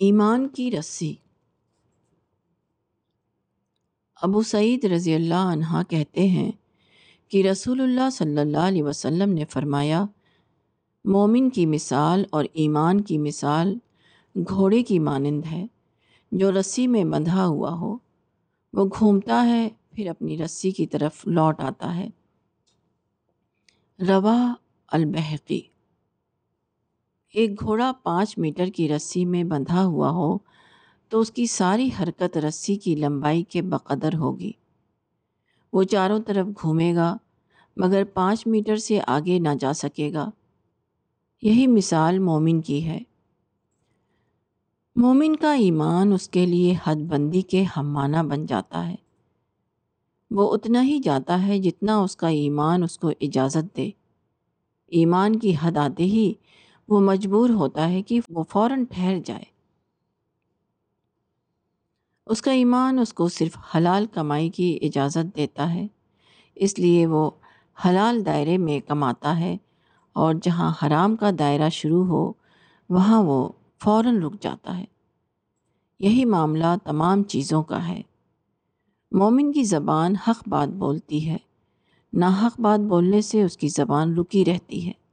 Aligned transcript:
ایمان 0.00 0.48
کی 0.48 0.70
رسی۔ 0.70 1.14
ابو 4.22 4.42
سعید 4.42 4.84
رضی 4.84 5.14
اللہ 5.14 5.34
عنہ 5.34 5.82
کہتے 5.88 6.26
ہیں 6.28 6.52
کہ 7.28 7.42
رسول 7.50 7.80
اللہ 7.80 8.10
صلی 8.12 8.38
اللہ 8.38 8.58
علیہ 8.58 8.82
وسلم 8.82 9.32
نے 9.32 9.44
فرمایا، 9.44 10.04
مومن 11.04 11.50
کی 11.50 11.66
مثال 11.66 12.24
اور 12.30 12.44
ایمان 12.52 13.00
کی 13.00 13.18
مثال 13.18 13.78
گھوڑے 14.48 14.82
کی 14.82 14.98
مانند 14.98 15.44
ہے، 15.50 15.66
جو 16.32 16.52
رسی 16.52 16.86
میں 16.86 17.04
بندھا 17.04 17.46
ہوا 17.46 17.72
ہو، 17.72 17.96
وہ 18.72 18.84
گھومتا 18.98 19.46
ہے، 19.46 19.68
پھر 19.92 20.10
اپنی 20.10 20.38
رسی 20.38 20.70
کی 20.70 20.86
طرف 20.86 21.26
لوٹ 21.26 21.60
آتا 21.60 21.96
ہے۔ 21.96 22.08
روا 24.06 24.54
البحقی 24.88 25.60
ایک 27.36 27.60
گھوڑا 27.60 27.92
پانچ 28.02 28.38
میٹر 28.38 28.66
کی 28.66 28.88
رسی 28.88 29.24
میں 29.24 29.44
بندھا 29.44 29.84
ہوا 29.84 30.10
ہو 30.10 30.38
تو 31.08 31.20
اس 31.20 31.30
کی 31.30 31.46
ساری 31.46 31.90
حرکت 32.00 32.36
رسی 32.36 32.76
کی 32.76 32.94
لمبائی 32.94 33.42
کے 33.42 33.62
بقدر 33.62 34.14
ہوگی۔ 34.14 34.52
وہ 35.72 35.82
چاروں 35.82 36.20
طرف 36.20 36.46
گھومے 36.62 36.94
گا، 36.94 37.16
مگر 37.76 38.04
پانچ 38.04 38.46
میٹر 38.46 38.76
سے 38.76 39.00
آگے 39.06 39.38
نہ 39.38 39.48
جا 39.60 39.72
سکے 39.72 40.12
گا۔ 40.12 40.30
یہی 41.42 41.66
مثال 41.66 42.18
مومن 42.18 42.60
کی 42.60 42.84
ہے۔ 42.84 43.00
مومن 44.96 45.36
کا 45.36 45.54
ایمان 45.54 46.12
اس 46.12 46.28
کے 46.28 46.46
لیے 46.46 46.74
حد 46.84 46.96
بندی 46.96 47.40
کے 47.40 47.64
ہم 47.76 47.92
معنی 47.92 48.26
بن 48.26 48.46
جاتا 48.46 48.88
ہے۔ 48.88 48.94
وہ 50.30 50.54
اتنا 50.54 50.82
ہی 50.82 50.98
جاتا 50.98 51.46
ہے 51.46 51.58
جتنا 51.58 51.96
اس 51.96 52.16
کا 52.16 52.28
ایمان 52.28 52.82
اس 52.82 52.98
کو 52.98 53.10
اجازت 53.20 53.76
دے۔ 53.76 53.90
ایمان 54.86 55.38
کی 55.38 55.54
حد 55.62 55.76
آتے 55.76 56.02
ہی 56.02 56.32
وہ 56.88 57.00
مجبور 57.00 57.50
ہوتا 57.50 57.88
ہے 57.90 58.02
کہ 58.02 58.20
وہ 58.28 58.44
فوراً 58.50 58.84
ٹھہر 58.84 59.18
جائے۔ 59.24 59.44
اس 62.26 62.42
کا 62.42 62.52
ایمان 62.52 62.98
اس 62.98 63.12
کو 63.12 63.28
صرف 63.28 63.76
حلال 63.76 64.06
کمائی 64.06 64.50
کی 64.50 64.78
اجازت 64.82 65.36
دیتا 65.36 65.74
ہے، 65.74 65.86
اس 66.54 66.78
لیے 66.78 67.06
وہ 67.06 67.30
حلال 67.88 68.26
دائرے 68.26 68.58
میں 68.58 68.80
کماتا 68.88 69.40
ہے 69.40 69.56
اور 70.12 70.34
جہاں 70.42 70.72
حرام 70.82 71.16
کا 71.16 71.30
دائرہ 71.38 71.68
شروع 71.68 72.04
ہو، 72.06 72.32
وہاں 72.88 73.22
وہ 73.22 73.48
فوراً 73.82 74.22
رک 74.22 74.32
جاتا 74.40 74.78
ہے۔ 74.78 74.84
یہی 75.98 76.24
معاملہ 76.24 76.74
تمام 76.84 77.22
چیزوں 77.22 77.62
کا 77.62 77.88
ہے۔ 77.88 78.02
مومن 79.12 79.52
کی 79.52 79.64
زبان 79.64 80.16
حق 80.16 80.48
بات 80.48 80.68
بولتی 80.68 81.30
ہے 81.30 81.36
نہ 82.12 82.24
حق 82.42 82.60
بات 82.60 82.80
بولنے 82.80 83.20
سے 83.20 83.42
اس 83.42 83.56
کی 83.56 83.68
زبان 83.68 84.14
رکی 84.14 84.44
رہتی 84.44 84.86
ہے۔ 84.86 85.05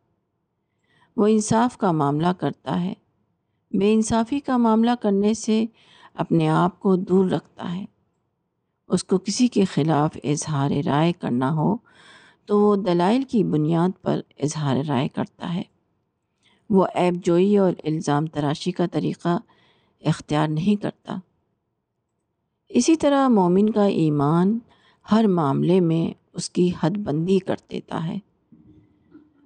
وہ 1.17 1.27
انصاف 1.27 1.77
کا 1.77 1.91
معاملہ 1.91 2.27
کرتا 2.39 2.83
ہے۔ 2.83 2.93
بے 3.71 3.93
انصافی 3.93 4.39
کا 4.39 4.57
معاملہ 4.57 4.91
کرنے 5.01 5.33
سے 5.33 5.65
اپنے 6.13 6.49
آپ 6.49 6.79
کو 6.79 6.95
دور 6.95 7.29
رکھتا 7.29 7.75
ہے۔ 7.75 7.85
اس 8.87 9.03
کو 9.03 9.17
کسی 9.17 9.47
کے 9.47 9.65
خلاف 9.65 10.17
اظہار 10.23 10.71
رائے 10.85 11.13
کرنا 11.13 11.53
ہو 11.53 11.75
تو 12.45 12.59
وہ 12.59 12.75
دلائل 12.75 13.23
کی 13.23 13.43
بنیاد 13.43 14.01
پر 14.01 14.21
اظہار 14.39 14.75
رائے 14.87 15.07
کرتا 15.07 15.53
ہے۔ 15.53 15.61
وہ 16.69 16.85
عیب 16.95 17.25
جوئی 17.25 17.57
اور 17.57 17.73
الزام 17.83 18.25
تراشی 18.25 18.71
کا 18.71 18.85
طریقہ 18.91 19.37
اختیار 20.01 20.47
نہیں 20.47 20.81
کرتا۔ 20.81 21.15
اسی 22.69 22.95
طرح 22.95 23.27
مومن 23.27 23.69
کا 23.69 23.83
ایمان 23.83 24.59
ہر 25.11 25.27
معاملے 25.27 25.79
میں 25.79 26.13
اس 26.33 26.49
کی 26.49 26.71
حد 26.83 26.89
بندی 26.89 27.39
کر 27.39 27.55
دیتا 27.71 28.07
ہے۔ 28.07 28.17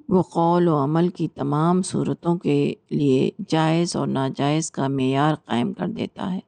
وہ 0.10 0.24
قول 0.24 0.68
و 0.68 0.84
عمل 0.84 1.10
کی 1.10 1.28
تمام 1.28 1.82
صورتوں 1.82 2.38
کے 2.38 2.74
لیے 2.90 3.30
جائز 3.48 3.96
اور 3.96 4.08
ناجائز 4.08 4.72
کا 4.72 4.88
معیار 4.88 5.36
قائم 5.36 5.74
کر 5.74 5.88
دیتا 5.88 6.34
ہے۔ 6.34 6.40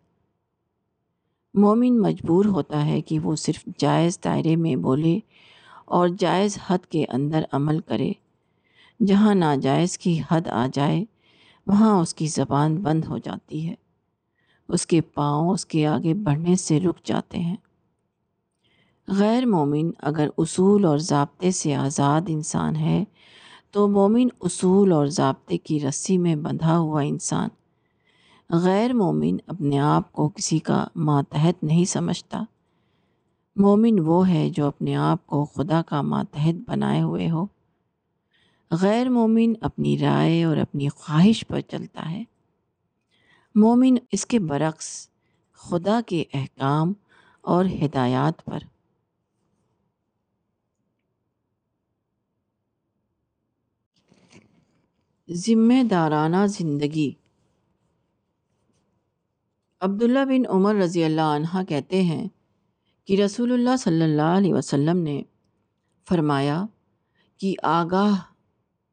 مومن 1.54 2.02
مجبور 2.02 2.46
ہوتا 2.46 2.86
ہے 2.86 3.02
کہ 3.02 3.20
وہ 3.20 3.36
صرف 3.36 3.66
جائز 3.78 4.20
دائرے 4.24 4.56
میں 4.56 4.76
بولے 4.76 5.20
اور 5.86 6.08
جائز 6.20 6.58
حد 6.68 6.86
کے 6.86 7.06
اندر 7.10 7.44
عمل 7.52 7.80
کرے۔ 7.80 8.12
جہاں 9.06 9.36
ناجائز 9.36 9.98
کی 9.98 10.22
حد 10.32 10.48
آ 10.48 10.68
جائے، 10.74 11.06
وہاں 11.68 12.00
اس 12.00 12.14
کی 12.14 12.28
زبان 12.28 12.76
بند 12.76 13.06
ہو 13.06 13.18
جاتی 13.18 13.70
ہے۔ 13.70 13.76
اس 14.68 14.88
کے 14.88 15.02
پاؤں 15.02 15.50
اس 15.50 15.66
کے 15.66 15.88
آگے 15.88 16.14
بڑھنے 16.14 16.56
سے 16.56 16.80
رک 16.80 17.04
جاتے 17.04 17.40
ہیں۔ 17.40 17.56
غیر 19.08 19.46
مومن 19.46 19.92
اگر 19.98 20.28
اصول 20.38 20.86
اور 20.86 20.98
ضابطے 20.98 21.52
سے 21.52 21.76
آزاد 21.76 22.22
انسان 22.28 22.76
ہے 22.76 23.04
تو 23.72 23.88
مومن 23.88 24.28
اصول 24.42 24.92
اور 24.92 25.08
ضابطے 25.08 25.58
کی 25.58 25.80
رسی 25.80 26.18
میں 26.18 26.36
بندھا 26.36 26.78
ہوا 26.78 27.02
انسان 27.02 27.50
غیر 28.50 28.94
مومن 28.94 29.38
اپنے 29.48 29.80
آپ 29.80 30.12
کو 30.12 30.30
کسی 30.30 30.60
کا 30.60 30.88
ماتحت 30.96 31.64
نہیں 31.64 31.86
سمجھتا۔ 31.86 32.44
مومن 33.56 34.00
وہ 34.00 34.30
ہے 34.30 34.50
جو 34.50 34.68
اپنے 34.68 34.96
آپ 34.96 35.28
کو 35.28 35.46
خدا 35.46 35.82
کا 35.82 36.02
ماتحت 36.02 36.70
بنائے 36.70 37.02
ہوئے 37.02 37.30
ہو۔ 37.30 37.46
غیر 38.72 39.10
مومن 39.10 39.54
اپنی 39.62 40.00
رائے 40.00 40.44
اور 40.44 40.58
اپنی 40.58 40.90
خواہش 40.90 41.48
پر 41.48 41.62
چلتا 41.62 42.12
ہے۔ 42.12 42.24
مومن 43.56 43.96
اس 44.12 44.26
کے 44.26 44.40
برعکس 44.40 45.10
خدا 45.54 46.00
کے 46.06 46.24
احکام 46.34 46.94
اور 47.42 47.66
ہدایات 47.66 48.46
پر 48.46 48.60
ذمہ 55.34 55.84
دارانہ 55.84 56.46
زندگی۔ 56.48 57.12
عبداللہ 59.80 60.26
بن 60.26 60.42
عمر 60.50 60.76
رضی 60.76 61.04
اللہ 61.04 61.22
عنہ 61.22 61.64
کہتے 61.68 62.02
ہیں 62.02 62.28
کہ 63.06 63.22
رسول 63.22 63.52
اللہ 63.52 63.78
صلی 63.80 64.02
اللہ 64.02 64.38
علیہ 64.38 64.54
وسلم 64.54 64.98
نے 64.98 65.22
فرمایا 66.10 66.66
کہ 67.38 67.56
آگاہ 67.64 68.22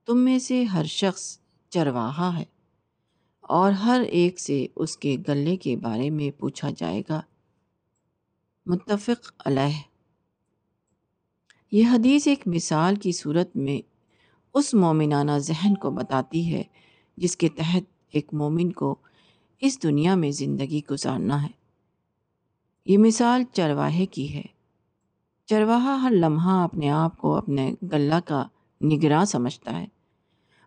تم 0.07 0.19
میں 0.19 0.39
سے 0.39 0.65
ہر 0.65 0.85
شخص 0.85 1.39
چرواہا 1.69 2.39
ہے 2.39 2.45
اور 3.41 3.73
ہر 3.73 4.01
ایک 4.01 4.41
سے 4.41 4.67
اس 4.77 4.97
کے 4.97 5.17
گلے 5.29 5.57
کے 5.57 5.77
بارے 5.77 6.11
میں 6.11 6.41
پوچھا 6.41 6.69
جائے 6.77 7.03
گا۔ 7.09 7.21
متفق 8.67 9.33
علیہ۔ 9.47 9.83
یہ 11.73 11.85
حدیث 11.93 12.27
ایک 12.27 12.43
مثال 12.47 12.97
کی 12.97 13.13
صورت 13.13 13.57
میں 13.57 13.96
اس 14.57 14.75
مومنانہ 14.75 15.33
ذہن 15.39 15.75
کو 15.75 15.91
بتاتی 15.91 16.53
ہے 16.53 16.63
جس 17.17 17.37
کے 17.37 17.49
تحت 17.49 17.83
ایک 18.13 18.35
مومن 18.35 18.73
کو 18.73 18.95
اس 19.61 19.83
دنیا 19.83 20.15
میں 20.15 20.31
زندگی 20.31 20.81
گزارنا 20.91 21.43
ہے۔ 21.43 21.49
یہ 22.87 22.99
مثال 22.99 23.45
چرواہے 23.53 24.07
کی 24.07 24.35
ہے۔ 24.35 24.43
چرواہا 25.47 26.03
ہر 26.03 26.11
لمحہ 26.11 26.65
اپنے 26.65 26.91
آپ 26.91 27.19
کو 27.19 27.37
اپنے 27.37 27.75
گلہ 27.93 28.21
کا 28.25 28.47
نگراں 28.81 29.25
سمجھتا 29.25 29.81
ہے۔ 29.81 29.87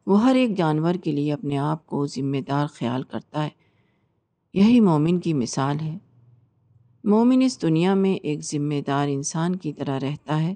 وہ 0.06 0.24
ہر 0.24 0.36
ایک 0.36 0.58
جانور 0.58 0.94
کے 0.94 1.12
لیے 1.12 1.34
اپنے 1.34 1.58
آپ 1.58 1.88
کو 1.88 2.08
ذمہ 2.08 2.38
دار 2.48 2.68
خیال 2.68 3.04
کرتا 3.04 3.44
ہے۔ 3.44 3.50
یہی 4.54 4.80
مومن 4.80 5.20
کی 5.20 5.34
مثال 5.34 5.80
ہے۔ 5.80 5.98
مومن 7.04 7.42
اس 7.42 7.62
دنیا 7.62 7.94
میں 7.94 8.14
ایک 8.14 8.40
ذمہ 8.42 8.82
دار 8.88 9.08
انسان 9.08 9.56
کی 9.56 9.74
طرح 9.74 10.00
رہتا 10.00 10.42
ہے۔ 10.42 10.56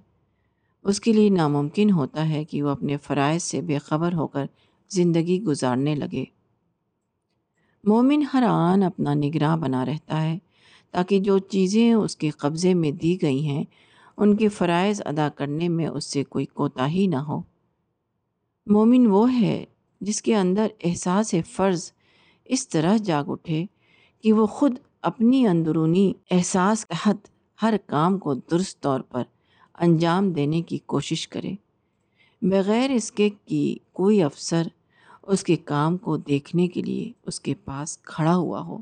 اس 0.83 1.01
کے 1.01 1.13
لیے 1.13 1.29
ناممکن 1.29 1.91
ہوتا 1.91 2.29
ہے 2.29 2.45
کہ 2.45 2.63
وہ 2.63 2.69
اپنے 2.69 2.97
فرائض 2.97 3.43
سے 3.43 3.61
بے 3.61 3.77
خبر 3.77 4.13
ہو 4.13 4.27
کر 4.27 4.45
زندگی 4.89 5.43
گزارنے 5.43 5.95
لگے۔ 5.95 6.25
مومن 7.83 8.23
ہر 8.33 8.43
آن 8.47 8.83
اپنا 8.83 9.13
نگراں 9.13 9.57
بنا 9.57 9.85
رہتا 9.85 10.23
ہے، 10.23 10.37
تاکہ 10.91 11.19
جو 11.19 11.37
چیزیں 11.37 11.93
اس 11.93 12.15
کے 12.15 12.29
قبضے 12.29 12.73
میں 12.73 12.91
دی 12.91 13.21
گئی 13.21 13.45
ہیں، 13.47 13.63
ان 14.17 14.35
کے 14.35 14.47
فرائض 14.47 15.01
ادا 15.05 15.29
کرنے 15.29 15.69
میں 15.69 15.87
اس 15.87 16.05
سے 16.05 16.23
کوئی 16.23 16.45
کوتاہی 16.45 17.07
نہ 17.07 17.15
ہو۔ 17.15 17.41
مومن 18.67 19.07
وہ 19.07 19.33
ہے 19.33 19.65
جس 20.01 20.21
کے 20.21 20.35
اندر 20.35 20.67
احساس 20.83 21.35
فرض 21.51 21.91
اس 22.45 22.67
طرح 22.67 22.97
جاگ 22.97 23.23
اٹھے 23.27 23.65
کہ 24.23 24.33
وہ 24.33 24.45
خود 24.45 24.77
اپنی 25.01 25.47
اندرونی 25.47 26.13
احساس 26.31 26.87
تحت 26.87 27.17
ہر 27.61 27.73
کام 27.85 28.17
کو 28.17 28.33
درست 28.33 28.79
طور 28.79 28.99
پر 28.99 29.23
انجام 29.83 30.31
دینے 30.31 30.61
کی 30.61 30.77
کوشش 30.77 31.27
کرے۔ 31.27 31.53
بغیر 32.41 32.91
اس 32.91 33.11
کے 33.11 33.29
کہ 33.45 33.75
کوئی 33.91 34.23
افسر 34.23 34.67
اس 35.21 35.43
کے 35.43 35.55
کام 35.55 35.97
کو 35.97 36.17
دیکھنے 36.17 36.67
کے 36.67 36.81
لیے 36.81 37.11
اس 37.25 37.39
کے 37.39 37.53
پاس 37.55 37.97
کھڑا 37.97 38.35
ہوا 38.35 38.61
ہو۔ 38.61 38.77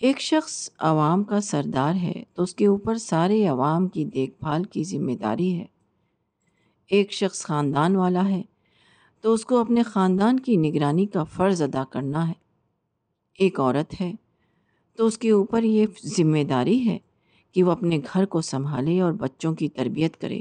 ایک 0.00 0.20
شخص 0.20 0.70
عوام 0.78 1.24
کا 1.24 1.40
سردار 1.40 1.94
ہے 1.94 2.22
تو 2.34 2.42
اس 2.42 2.54
کے 2.54 2.66
اوپر 2.66 2.96
سارے 2.96 3.46
عوام 3.46 3.88
کی 3.88 4.04
دیکھ 4.04 4.32
بھال 4.40 4.64
کی 4.64 4.84
ذمہ 4.84 5.12
داری 5.12 5.58
ہے۔ 5.58 5.66
ایک 6.86 7.12
شخص 7.12 7.44
خاندان 7.44 7.96
والا 7.96 8.28
ہے 8.28 8.42
تو 9.20 9.32
اس 9.32 9.44
کو 9.44 9.58
اپنے 9.58 9.82
خاندان 9.82 10.40
کی 10.40 10.56
نگرانی 10.56 11.06
کا 11.06 11.24
فرض 11.24 11.62
ادا 11.62 11.84
کرنا 11.90 12.28
ہے۔ 12.28 12.34
ایک 13.38 13.60
عورت 13.60 14.00
ہے 14.00 14.12
تو 14.96 15.06
اس 15.06 15.18
کے 15.18 15.30
اوپر 15.30 15.62
یہ 15.62 15.86
ذمہ 16.06 16.44
داری 16.48 16.88
ہے۔ 16.88 16.98
کہ 17.54 17.62
وہ 17.62 17.72
اپنے 17.72 17.98
گھر 18.12 18.24
کو 18.24 18.40
سنبھالے 18.40 19.00
اور 19.00 19.12
بچوں 19.12 19.54
کی 19.54 19.68
تربیت 19.68 20.20
کرے۔ 20.20 20.40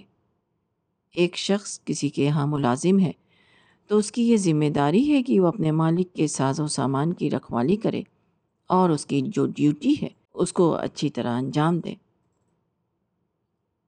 ایک 1.15 1.37
شخص 1.37 1.79
کسی 1.85 2.09
کے 2.09 2.25
یہاں 2.25 2.47
ملازم 2.47 2.99
ہے 2.99 3.11
تو 3.87 3.97
اس 3.97 4.11
کی 4.11 4.29
یہ 4.29 4.37
ذمہ 4.37 4.69
داری 4.69 5.11
ہے 5.11 5.23
کہ 5.23 5.39
وہ 5.39 5.47
اپنے 5.47 5.71
مالک 5.71 6.13
کے 6.13 6.27
ساز 6.27 6.59
و 6.59 6.67
سامان 6.67 7.13
کی 7.13 7.29
رکھوالی 7.29 7.75
کرے 7.75 8.01
اور 8.67 8.89
اس 8.89 9.05
کی 9.05 9.21
جو 9.25 9.45
ڈیوٹی 9.45 9.93
ہے 10.01 10.07
اس 10.33 10.53
کو 10.53 10.75
اچھی 10.75 11.09
طرح 11.09 11.37
انجام 11.37 11.79
دے۔ 11.79 11.93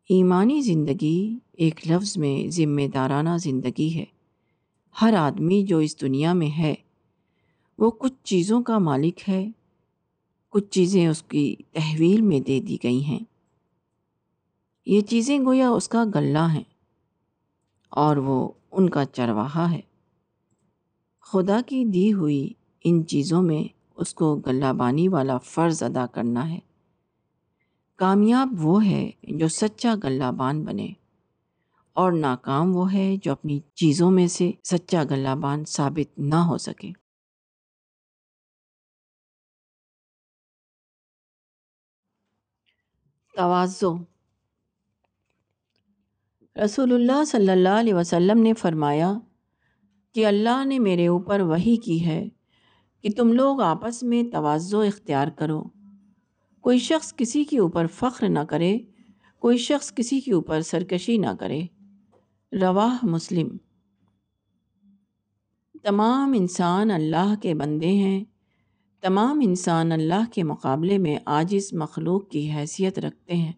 ایمانی 0.10 0.62
زندگی 0.62 1.39
ایک 1.54 1.92
لفظ 1.92 2.18
میں 2.18 2.50
ذمہ 2.50 2.81
دارانہ 2.94 3.38
زندگی 3.39 3.95
ہے۔ 3.95 4.06
ہر 5.01 5.13
آدمی 5.13 5.63
جو 5.63 5.77
اس 5.77 6.01
دنیا 6.01 6.33
میں 6.33 6.57
ہے 6.57 6.74
وہ 7.77 7.92
کچھ 7.92 8.13
چیزوں 8.24 8.63
کا 8.63 8.77
مالک 8.77 9.30
ہے 9.30 9.48
کچھ 10.56 10.69
چیزیں 10.69 11.07
اس 11.07 11.24
کی 11.24 11.56
تحویل 11.72 12.22
میں 12.22 12.40
دے 12.40 12.60
دی 12.60 12.78
گئی 12.84 13.04
ہیں۔ 13.04 13.19
یہ 14.86 15.02
چیزیں 15.02 15.40
گویا 15.40 15.69
اس 15.69 15.90
کا 15.90 16.04
گلہ 16.16 16.48
ہیں 16.54 16.63
اور 17.90 18.18
وہ 18.18 18.50
ان 18.72 18.90
کا 18.90 19.06
چرواہا 19.06 19.72
ہے۔ 19.72 19.80
خدا 21.22 21.62
کی 21.68 21.86
دی 21.86 22.13
ہوئی 22.13 22.54
ان 22.84 23.07
چیزوں 23.07 23.42
میں 23.42 23.63
اس 23.96 24.13
کو 24.13 24.36
گلہ 24.36 24.74
بانی 24.74 25.07
والا 25.07 25.38
فرض 25.38 25.84
ادا 25.84 26.06
کرنا 26.06 26.50
ہے۔ 26.50 26.60
کامیاب 27.96 28.50
وہ 28.58 28.86
ہے 28.86 29.12
جو 29.24 29.48
سچا 29.48 29.96
گلہ 30.04 30.31
بان 30.31 30.66
بنے 30.66 30.88
اور 31.94 32.12
ناکام 32.12 32.75
وہ 32.75 32.94
ہے 32.94 33.16
جو 33.24 33.31
اپنی 33.31 33.60
چیزوں 33.60 34.12
میں 34.12 34.28
سے 34.28 34.51
سچا 34.63 35.04
گلہ 35.04 35.36
بان 35.36 35.66
ثابت 35.66 36.19
نہ 36.19 36.36
ہو 36.36 36.58
سکے۔ 36.58 37.05
توازو 43.36 43.96
رسول 46.66 46.94
اللہ 46.94 47.26
صلی 47.26 47.50
اللہ 47.50 47.70
علیہ 47.70 47.94
وسلم 47.94 48.40
نے 48.40 48.54
فرمایا 48.54 49.14
کہ 50.14 50.26
اللہ 50.26 50.66
نے 50.66 50.80
میرے 50.80 51.08
اوپر 51.08 51.40
وہی 51.40 51.78
کی 51.78 52.06
ہے 52.06 52.30
کہ 53.02 53.10
تم 53.18 53.34
لوگ 53.34 53.62
آپس 53.62 54.04
میں 54.04 54.24
توازو 54.32 54.80
اختیار 54.80 55.28
کرو۔ 55.28 55.64
کوئی 56.62 56.80
شخص 56.80 57.16
کسی 57.16 57.44
کے 57.44 57.60
اوپر 57.60 57.88
فخر 57.88 58.30
نہ 58.30 58.40
کرے، 58.40 58.78
کوئی 59.40 59.58
شخص 59.58 59.94
کسی 59.96 60.20
کے 60.20 60.34
اوپر 60.34 60.62
سرکشی 60.62 61.18
نہ 61.18 61.30
کرے۔ 61.40 61.62
رواہ 62.62 63.06
مسلم۔ 63.06 63.58
تمام 65.84 66.34
انسان 66.36 66.92
اللہ 66.92 67.34
کے 67.42 67.54
بندے 67.54 67.92
ہیں۔ 67.92 68.35
تمام 69.06 69.40
انسان 69.44 69.92
اللہ 69.92 70.31
کے 70.34 70.44
مقابلے 70.44 70.98
میں 70.98 71.18
عاجز 71.25 71.74
مخلوق 71.74 72.30
کی 72.30 72.52
حیثیت 72.52 73.00
رکھتے 73.00 73.34
ہیں۔ 73.34 73.52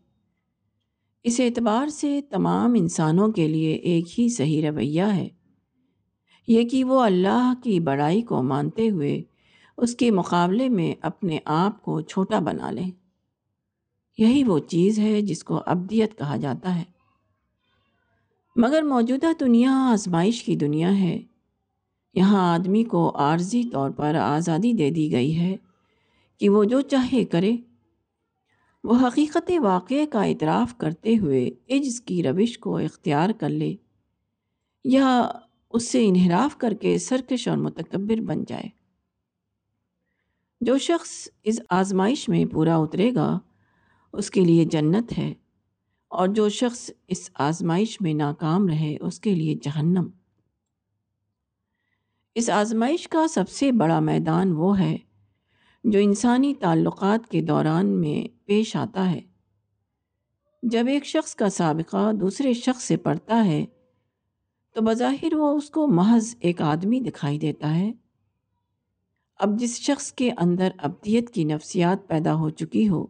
اس 1.24 1.40
اعتبار 1.40 1.88
سے 1.88 2.22
تمام 2.30 2.74
انسانوں 2.78 3.32
کے 3.32 3.48
لیے 3.48 3.74
ایک 3.74 4.20
ہی 4.20 4.30
صحیح 4.30 4.70
رویہ 4.70 5.04
ہے۔ 5.04 5.28
یہ 6.48 6.64
کہ 6.64 6.84
وہ 6.84 7.02
اللہ 7.02 7.54
کی 7.64 7.80
بڑائی 7.80 8.22
کو 8.22 8.44
مانتے 8.44 8.90
ہوئے 8.90 9.24
اس 9.78 9.96
کے 9.96 10.12
مقابلے 10.12 10.70
میں 10.70 10.96
اپنے 11.02 11.40
آپ 11.46 11.82
کو 11.82 12.02
چھوٹا 12.02 12.40
بنا 12.40 12.72
لیں۔ 12.72 12.92
یہی 14.18 14.44
وہ 14.44 14.60
چیز 14.60 15.00
ہے 15.00 15.22
جس 15.22 15.44
کو 15.44 15.62
ابدیت 15.66 16.18
کہا 16.18 16.36
جاتا 16.36 16.76
ہے۔ 16.76 16.84
مگر 18.56 18.82
موجودہ 18.82 19.28
دنیا 19.40 19.72
آزمائش 19.72 20.44
کی 20.44 20.56
دنیا 20.56 21.00
ہے۔ 21.00 21.22
یہاں 22.18 22.54
آدمی 22.54 22.84
کو 22.84 23.12
عارضی 23.16 23.64
طور 23.64 23.90
پر 23.90 24.16
آزادی 24.16 24.74
دے 24.74 24.90
دی 24.90 25.12
گئی 25.12 25.40
ہے 25.40 25.56
کہ 26.40 26.50
وہ 26.50 26.64
جو 26.64 26.81
چاہے 26.81 27.25
کرے۔ 27.25 27.58
وہ 28.84 29.08
حقیقت 29.08 29.52
واقعے 29.60 30.06
کا 30.06 30.24
اعتراف 30.24 30.78
کرتے 30.78 31.18
ہوئے 31.18 31.50
عجز 31.69 32.02
کی 32.02 32.24
روش 32.24 32.58
کو 32.58 32.78
اختیار 32.78 33.30
کر 33.30 33.50
لے 33.50 33.75
یا 34.86 35.30
اس 35.69 35.92
سے 35.92 36.08
انحراف 36.08 36.58
کر 36.58 36.74
کے 36.74 36.98
سرکش 36.98 37.48
اور 37.48 37.58
متکبر 37.58 38.22
بن 38.22 38.44
جائے۔ 38.48 38.69
جو 40.62 40.78
شخص 40.78 41.28
اس 41.44 41.60
آزمائش 41.69 42.30
میں 42.30 42.46
پورا 42.46 42.78
اترے 42.78 43.16
گا، 43.16 43.40
اس 44.14 44.31
کے 44.31 44.42
لیے 44.42 44.66
جنت 44.66 45.18
ہے 45.18 45.34
اور 46.08 46.28
جو 46.28 46.50
شخص 46.50 46.92
اس 47.08 47.30
آزمائش 47.34 48.02
میں 48.02 48.14
ناکام 48.14 48.68
رہے، 48.68 48.98
اس 49.02 49.19
کے 49.19 49.36
لیے 49.36 49.56
جہنم۔ 49.62 50.08
اس 52.38 52.50
آزمائش 52.50 53.07
کا 53.07 53.28
سب 53.28 53.50
سے 53.50 53.72
بڑا 53.72 54.00
میدان 54.00 54.51
وہ 54.51 54.80
ہے 54.80 54.98
جو 55.84 56.00
انسانی 56.00 56.54
تعلقات 56.54 57.31
کے 57.31 57.42
دوران 57.42 57.88
میں 57.88 58.48
پیش 58.48 58.75
آتا 58.75 59.12
ہے۔ 59.12 59.22
جب 60.63 60.88
ایک 60.88 61.06
شخص 61.06 61.36
کا 61.36 61.50
سابقہ 61.50 62.12
دوسرے 62.12 62.54
شخص 62.54 62.84
سے 62.84 62.98
پڑتا 62.98 63.45
ہے، 63.45 63.66
تو 64.75 64.81
بظاہر 64.81 65.34
وہ 65.34 65.57
اس 65.57 65.69
کو 65.69 65.88
محض 65.88 66.36
ایک 66.39 66.62
آدمی 66.62 67.00
دکھائی 67.00 67.39
دیتا 67.39 67.75
ہے۔ 67.75 67.92
اب 69.40 69.60
جس 69.60 69.80
شخص 69.80 70.13
کے 70.13 70.31
اندر 70.38 70.69
ابدیت 70.78 71.30
کی 71.30 71.44
نفسیات 71.44 72.07
پیدا 72.07 72.36
ہو 72.36 72.50
چکی 72.50 72.90
ہو، 72.90 73.06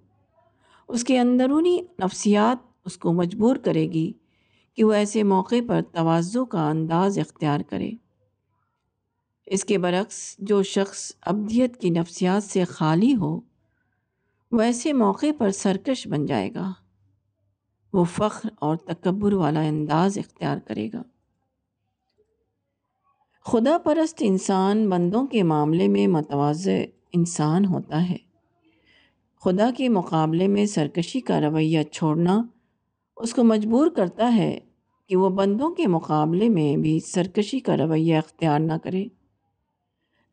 اس 0.87 1.03
کے 1.03 1.19
اندرونی 1.19 1.81
نفسیات 1.81 2.71
اس 2.85 2.97
کو 2.97 3.13
مجبور 3.13 3.55
کرے 3.55 3.87
گی 3.87 4.13
کہ 4.75 4.83
وہ 4.83 4.93
ایسے 4.93 5.23
موقع 5.23 5.55
پر 5.67 5.81
توازو 5.81 6.45
کا 6.45 6.69
انداز 6.69 7.19
اختیار 7.19 7.59
کرے۔ 7.59 7.91
اس 9.47 9.65
کے 9.65 9.77
برعکس 9.77 10.35
جو 10.39 10.63
شخص 10.63 11.11
ابدیت 11.21 11.77
کی 11.77 11.89
نفسیات 11.89 12.43
سے 12.43 12.63
خالی 12.63 13.15
ہو، 13.15 13.39
وہ 14.51 14.61
ایسے 14.61 14.93
موقع 14.93 15.25
پر 15.37 15.49
سرکش 15.49 16.07
بن 16.07 16.25
جائے 16.25 16.53
گا۔ 16.53 16.73
وہ 17.93 18.03
فخر 18.03 18.49
اور 18.59 18.77
تکبر 18.77 19.33
والا 19.33 19.61
انداز 19.61 20.17
اختیار 20.17 20.57
کرے 20.57 20.89
گا۔ 20.93 21.03
خدا 23.45 23.77
پرست 23.77 24.15
انسان 24.19 24.89
بندوں 24.89 25.27
کے 25.27 25.43
معاملے 25.43 25.87
میں 25.87 26.07
متوازہ 26.07 26.69
انسان 27.13 27.65
ہوتا 27.65 28.09
ہے۔ 28.09 28.17
خدا 29.43 29.69
کے 29.77 29.89
مقابلے 29.89 30.47
میں 30.47 30.65
سرکشی 30.65 31.19
کا 31.19 31.41
رویہ 31.41 31.83
چھوڑنا 31.83 32.43
اس 33.17 33.33
کو 33.33 33.43
مجبور 33.43 33.87
کرتا 33.87 34.35
ہے 34.35 34.59
کہ 35.07 35.15
وہ 35.15 35.29
بندوں 35.29 35.69
کے 35.69 35.87
مقابلے 35.87 36.49
میں 36.49 36.77
بھی 36.77 36.99
سرکشی 36.99 37.59
کا 37.59 37.77
رویہ 37.77 38.17
اختیار 38.17 38.59
نہ 38.59 38.73
کرے۔ 38.83 39.05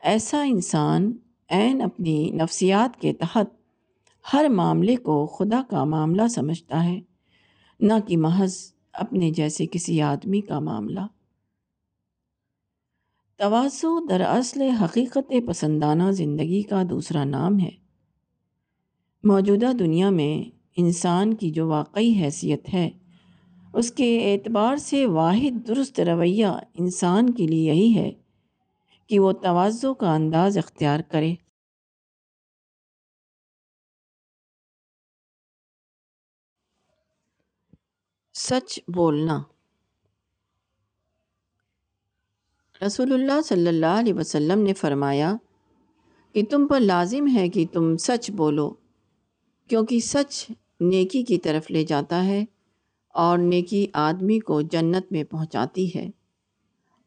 ایسا 0.05 0.43
انسان 0.43 1.13
عین 1.51 1.83
اپنی 1.83 2.31
نفسیات 2.31 3.01
کے 3.01 3.13
تحت 3.13 3.47
ہر 4.33 4.49
معاملے 4.49 4.97
کو 4.97 5.27
خدا 5.27 5.63
کا 5.71 5.85
معاملہ 5.85 6.29
سمجھتا 6.31 6.85
ہے، 6.85 7.01
نہ 7.81 7.93
کہ 8.09 8.17
محض 8.17 8.73
اپنے 8.93 9.31
جیسے 9.31 9.67
کسی 9.67 10.03
آدمی 10.03 10.41
کا 10.41 10.59
معاملہ۔ 10.59 11.01
توازو 13.37 14.07
دراصل 14.07 14.63
حقیقت 14.63 15.33
پسندانہ 15.47 16.11
زندگی 16.11 16.63
کا 16.63 16.83
دوسرا 16.91 17.25
نام 17.25 17.59
ہے۔ 17.59 17.71
موجودہ 19.25 19.73
دنیا 19.79 20.11
میں 20.11 20.51
انسان 20.77 21.35
کی 21.35 21.51
جو 21.51 21.69
واقعی 21.69 22.13
حیثیت 22.21 22.75
ہے، 22.75 22.91
اس 23.75 23.93
کے 23.93 24.35
اعتبار 24.35 24.77
سے 24.77 25.07
واحد، 25.07 25.69
درست 25.69 26.01
رویہ 26.01 26.47
انسان 26.75 27.31
کے 27.31 27.47
لیے 27.47 27.75
یہی 27.75 27.95
ہے 27.95 28.13
کہ 29.07 29.21
وہ 29.21 29.33
توازو 29.33 29.95
کا 29.95 30.15
انداز 30.15 30.59
اختیار 30.59 31.01
کرے۔ 31.01 31.35
سچ 38.35 38.81
بولنا۔ 38.95 39.43
رسول 42.87 43.13
اللہ 43.13 43.43
صلی 43.43 43.69
اللہ 43.69 43.87
علیہ 43.87 44.15
وسلم 44.15 44.59
نے 44.59 44.75
فرمایا 44.75 45.35
کہ 46.33 46.43
تم 46.51 46.67
پر 46.67 46.81
لازم 46.81 47.27
ہے 47.35 47.49
کہ 47.49 47.67
تم 47.73 47.97
سچ 47.97 48.31
بولو، 48.31 48.75
کیونکہ 49.69 50.01
سچ 50.01 50.51
نیکی 50.81 51.23
کی 51.23 51.39
طرف 51.39 51.71
لے 51.71 51.85
جاتا 51.85 52.25
ہے 52.25 52.45
اور 53.09 53.39
نیکی 53.39 53.87
آدمی 53.93 54.39
کو 54.39 54.61
جنت 54.61 55.13
میں 55.13 55.25
پہنچاتی 55.25 55.99
ہے۔ 55.99 56.24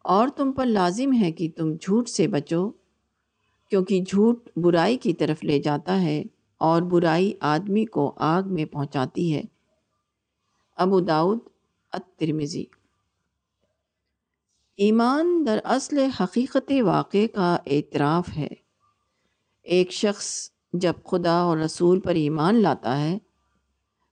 اور 0.08 0.28
تم 0.28 0.52
پر 0.52 0.66
لازم 0.66 1.14
ہے 1.22 1.32
کہ 1.32 1.52
تم 1.56 1.74
جھوٹ 1.74 2.10
سے 2.10 2.28
بچو، 2.28 2.70
کیونکہ 3.70 4.02
جھوٹ 4.02 4.50
برائی 4.56 4.98
کی 4.98 5.14
طرف 5.14 5.44
لے 5.44 5.60
جاتا 5.60 6.02
ہے 6.02 6.24
اور 6.58 6.82
برائی 6.82 7.34
آدمی 7.40 7.86
کو 7.86 8.14
آگ 8.18 8.44
میں 8.46 8.66
پہنچاتی 8.66 9.36
ہے۔ 9.36 9.42
ابو 10.76 11.00
داود 11.00 11.40
الترمزی 11.92 12.64
ایمان 14.78 15.44
در 15.46 15.60
اصل 15.64 15.98
حقیقت 16.00 16.72
واقع 16.82 17.28
کا 17.36 17.58
اعتراف 17.66 18.38
ہے۔ 18.38 18.48
ایک 19.64 19.92
شخص 19.92 20.52
جب 20.74 20.94
خدا 21.06 21.38
اور 21.38 21.58
رسول 21.58 22.00
پر 22.00 22.16
ایمان 22.16 22.56
لاتا 22.56 23.02
ہے، 23.02 23.18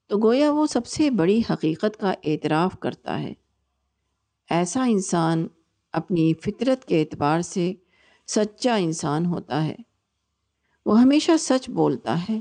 تو 0.07 0.17
گویا 0.17 0.51
وہ 0.51 0.65
سب 0.65 0.85
سے 0.85 1.09
بڑی 1.09 1.41
حقیقت 1.49 1.97
کا 1.99 2.13
اعتراف 2.23 2.79
کرتا 2.79 3.19
ہے۔ 3.19 3.33
ایسا 4.49 4.83
انسان 4.83 5.47
اپنی 5.95 6.33
فطرت 6.33 6.85
کے 6.85 7.01
اعتبار 7.01 7.41
سے 7.41 7.73
سچا 8.27 8.75
انسان 8.75 9.25
ہوتا 9.25 9.65
ہے۔ 9.65 9.75
وہ 10.85 11.01
ہمیشہ 11.01 11.31
سچ 11.39 11.69
بولتا 11.69 12.19
ہے۔ 12.29 12.39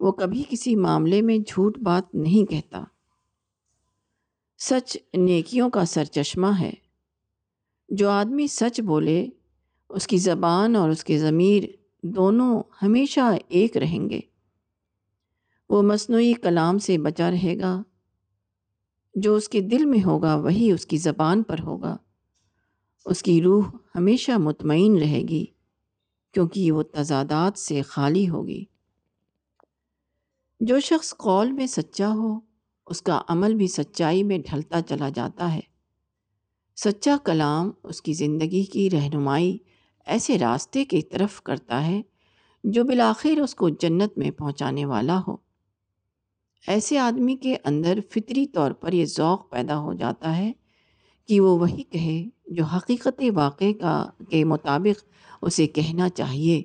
وہ 0.00 0.12
کبھی 0.12 0.44
کسی 0.48 0.76
معاملے 0.76 1.22
میں 1.22 1.38
جھوٹ 1.38 1.78
بات 1.78 2.14
نہیں 2.14 2.50
کہتا۔ 2.50 2.84
سچ 4.58 4.96
نیکیوں 5.16 5.70
کا 5.70 5.84
سرچشمہ 5.84 6.46
ہے۔ 6.60 6.72
جو 7.88 8.08
آدمی 8.10 8.46
سچ 8.46 8.80
بولے، 8.80 9.26
اس 9.88 10.06
کی 10.06 10.16
زبان 10.16 10.76
اور 10.76 10.90
اس 10.90 11.04
کی 11.04 11.18
ضمیر 11.18 11.62
دونوں 12.02 12.62
ہمیشہ 12.82 13.34
ایک 13.48 13.76
رہیں 13.76 14.10
گے۔ 14.10 14.20
وہ 15.68 15.82
مصنوعی 15.82 16.32
کلام 16.32 16.78
سے 16.78 16.98
بچا 16.98 17.30
رہے 17.30 17.58
گا۔ 17.60 17.82
جو 19.14 19.34
اس 19.34 19.48
کے 19.48 19.60
دل 19.60 19.84
میں 19.84 20.04
ہوگا، 20.04 20.34
وہی 20.34 20.72
اس 20.72 20.86
کی 20.86 20.96
زبان 20.96 21.42
پر 21.42 21.56
ہوگا۔ 21.60 21.96
اس 23.04 23.22
کی 23.22 23.42
روح 23.42 23.64
ہمیشہ 23.94 24.32
مطمئن 24.32 24.98
رہے 24.98 25.20
گی، 25.20 25.44
کیونکہ 26.32 26.72
وہ 26.72 26.82
تضادات 26.82 27.58
سے 27.58 27.82
خالی 27.82 28.28
ہوگی۔ 28.28 28.64
جو 30.60 30.80
شخص 30.80 31.14
قول 31.16 31.52
میں 31.52 31.66
سچا 31.66 32.08
ہو، 32.08 32.40
اس 32.86 33.02
کا 33.02 33.20
عمل 33.28 33.54
بھی 33.54 33.66
سچائی 33.66 34.22
میں 34.22 34.38
ڈھلتا 34.38 34.82
چلا 34.82 35.08
جاتا 35.08 35.54
ہے۔ 35.54 35.60
سچا 36.76 37.16
کلام 37.24 37.70
اس 37.82 38.02
کی 38.02 38.12
زندگی 38.12 38.64
کی 38.64 38.90
رہنمائی 38.90 39.58
ایسے 40.06 40.38
راستے 40.38 40.84
کی 40.84 41.02
طرف 41.02 41.42
کرتا 41.42 41.86
ہے 41.86 42.02
جو 42.64 42.84
بالآخر 42.84 43.40
اس 43.40 43.54
کو 43.54 43.68
جنت 43.68 44.18
میں 44.18 44.30
پہنچانے 44.30 44.84
والا 44.84 45.20
ہو۔ 45.28 45.36
ایسے 46.66 46.98
آدمی 46.98 47.36
کے 47.36 47.56
اندر 47.64 47.98
فطری 48.10 48.46
طور 48.46 48.70
پر 48.70 48.92
یہ 48.92 49.04
ذوق 49.04 49.50
پیدا 49.50 49.78
ہو 49.78 49.94
جاتا 49.94 50.36
ہے 50.36 50.52
کہ 51.28 51.40
وہ 51.40 51.58
وہی 51.58 51.82
کہے 51.82 52.28
جو 52.46 52.64
حقیقت 52.64 53.22
واقع 53.34 53.72
کا 53.80 54.06
کے 54.30 54.44
مطابق 54.44 55.04
اسے 55.42 55.66
کہنا 55.66 56.08
چاہیے 56.08 56.62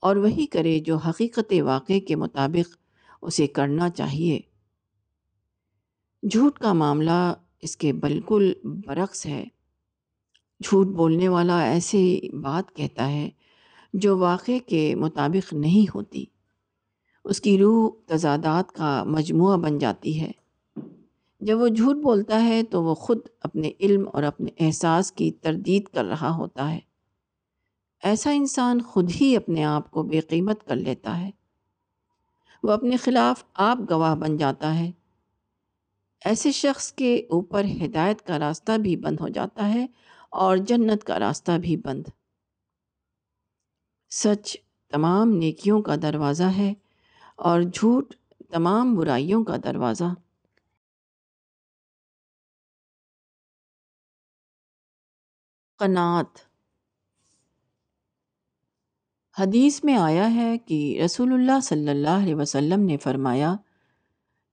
اور 0.00 0.16
وہی 0.16 0.46
کرے 0.46 0.80
جو 0.80 0.96
حقیقت 0.96 1.54
واقع 1.60 1.98
کے 2.08 2.16
مطابق 2.16 2.76
اسے 3.22 3.46
کرنا 3.46 3.90
چاہیے۔ 3.90 4.40
جھوٹ 6.30 6.58
کا 6.58 6.72
معاملہ 6.72 7.34
اس 7.60 7.76
کے 7.76 7.92
بالکل 7.92 8.52
برعکس 8.64 9.26
ہے۔ 9.26 9.44
جھوٹ 10.64 10.86
بولنے 10.86 11.28
والا 11.28 11.60
ایسے 11.60 12.18
بات 12.42 12.76
کہتا 12.76 13.10
ہے 13.10 13.30
جو 13.92 14.18
واقع 14.18 14.52
کے 14.66 14.94
مطابق 14.94 15.52
نہیں 15.52 15.90
ہوتی۔ 15.94 16.24
اس 17.24 17.40
کی 17.40 17.58
روح 17.58 17.90
تضادات 18.06 18.72
کا 18.72 19.04
مجموعہ 19.04 19.56
بن 19.56 19.78
جاتی 19.78 20.20
ہے۔ 20.20 20.32
جب 21.40 21.60
وہ 21.60 21.68
جھوٹ 21.68 21.96
بولتا 21.96 22.44
ہے 22.44 22.62
تو 22.62 22.82
وہ 22.82 22.94
خود 22.94 23.18
اپنے 23.40 23.72
علم 23.80 24.08
اور 24.12 24.22
اپنے 24.22 24.50
احساس 24.60 25.12
کی 25.12 25.30
تردید 25.30 25.84
کر 25.84 26.04
رہا 26.04 26.30
ہوتا 26.30 26.74
ہے۔ 26.74 26.80
ایسا 28.02 28.30
انسان 28.30 28.82
خود 28.82 29.10
ہی 29.20 29.36
اپنے 29.36 29.64
آپ 29.64 29.90
کو 29.90 30.02
بے 30.02 30.20
قیمت 30.20 30.66
کر 30.66 30.76
لیتا 30.76 31.20
ہے۔ 31.20 31.30
وہ 32.62 32.72
اپنے 32.72 32.96
خلاف 32.96 33.44
آپ 33.54 33.78
گواہ 33.90 34.14
بن 34.14 34.36
جاتا 34.36 34.78
ہے۔ 34.78 34.92
ایسے 36.24 36.52
شخص 36.52 36.92
کے 36.92 37.26
اوپر 37.30 37.64
ہدایت 37.64 38.22
کا 38.22 38.38
راستہ 38.38 38.72
بھی 38.78 38.96
بند 38.96 39.20
ہو 39.20 39.28
جاتا 39.28 39.74
ہے 39.74 39.86
اور 40.30 40.56
جنت 40.56 41.04
کا 41.04 41.18
راستہ 41.18 41.52
بھی 41.60 41.76
بند۔ 41.76 42.04
سچ 44.10 44.56
تمام 44.90 45.30
نیکیوں 45.30 45.82
کا 45.82 45.94
دروازہ 46.02 46.44
ہے 46.44 46.74
اور 47.36 47.60
جھوٹ 47.60 48.14
تمام 48.50 48.94
برائیوں 48.94 49.44
کا 49.44 49.56
دروازہ۔ 49.64 50.25
قناعت۔ 55.76 56.38
حدیث 59.40 59.84
میں 59.84 59.96
آیا 59.96 60.34
ہے 60.34 60.58
کہ 60.58 61.02
رسول 61.04 61.32
اللہ 61.32 61.60
صلی 61.62 61.88
اللہ 61.88 62.08
علیہ 62.08 62.34
وسلم 62.34 62.80
نے 62.80 62.96
فرمایا 62.96 63.56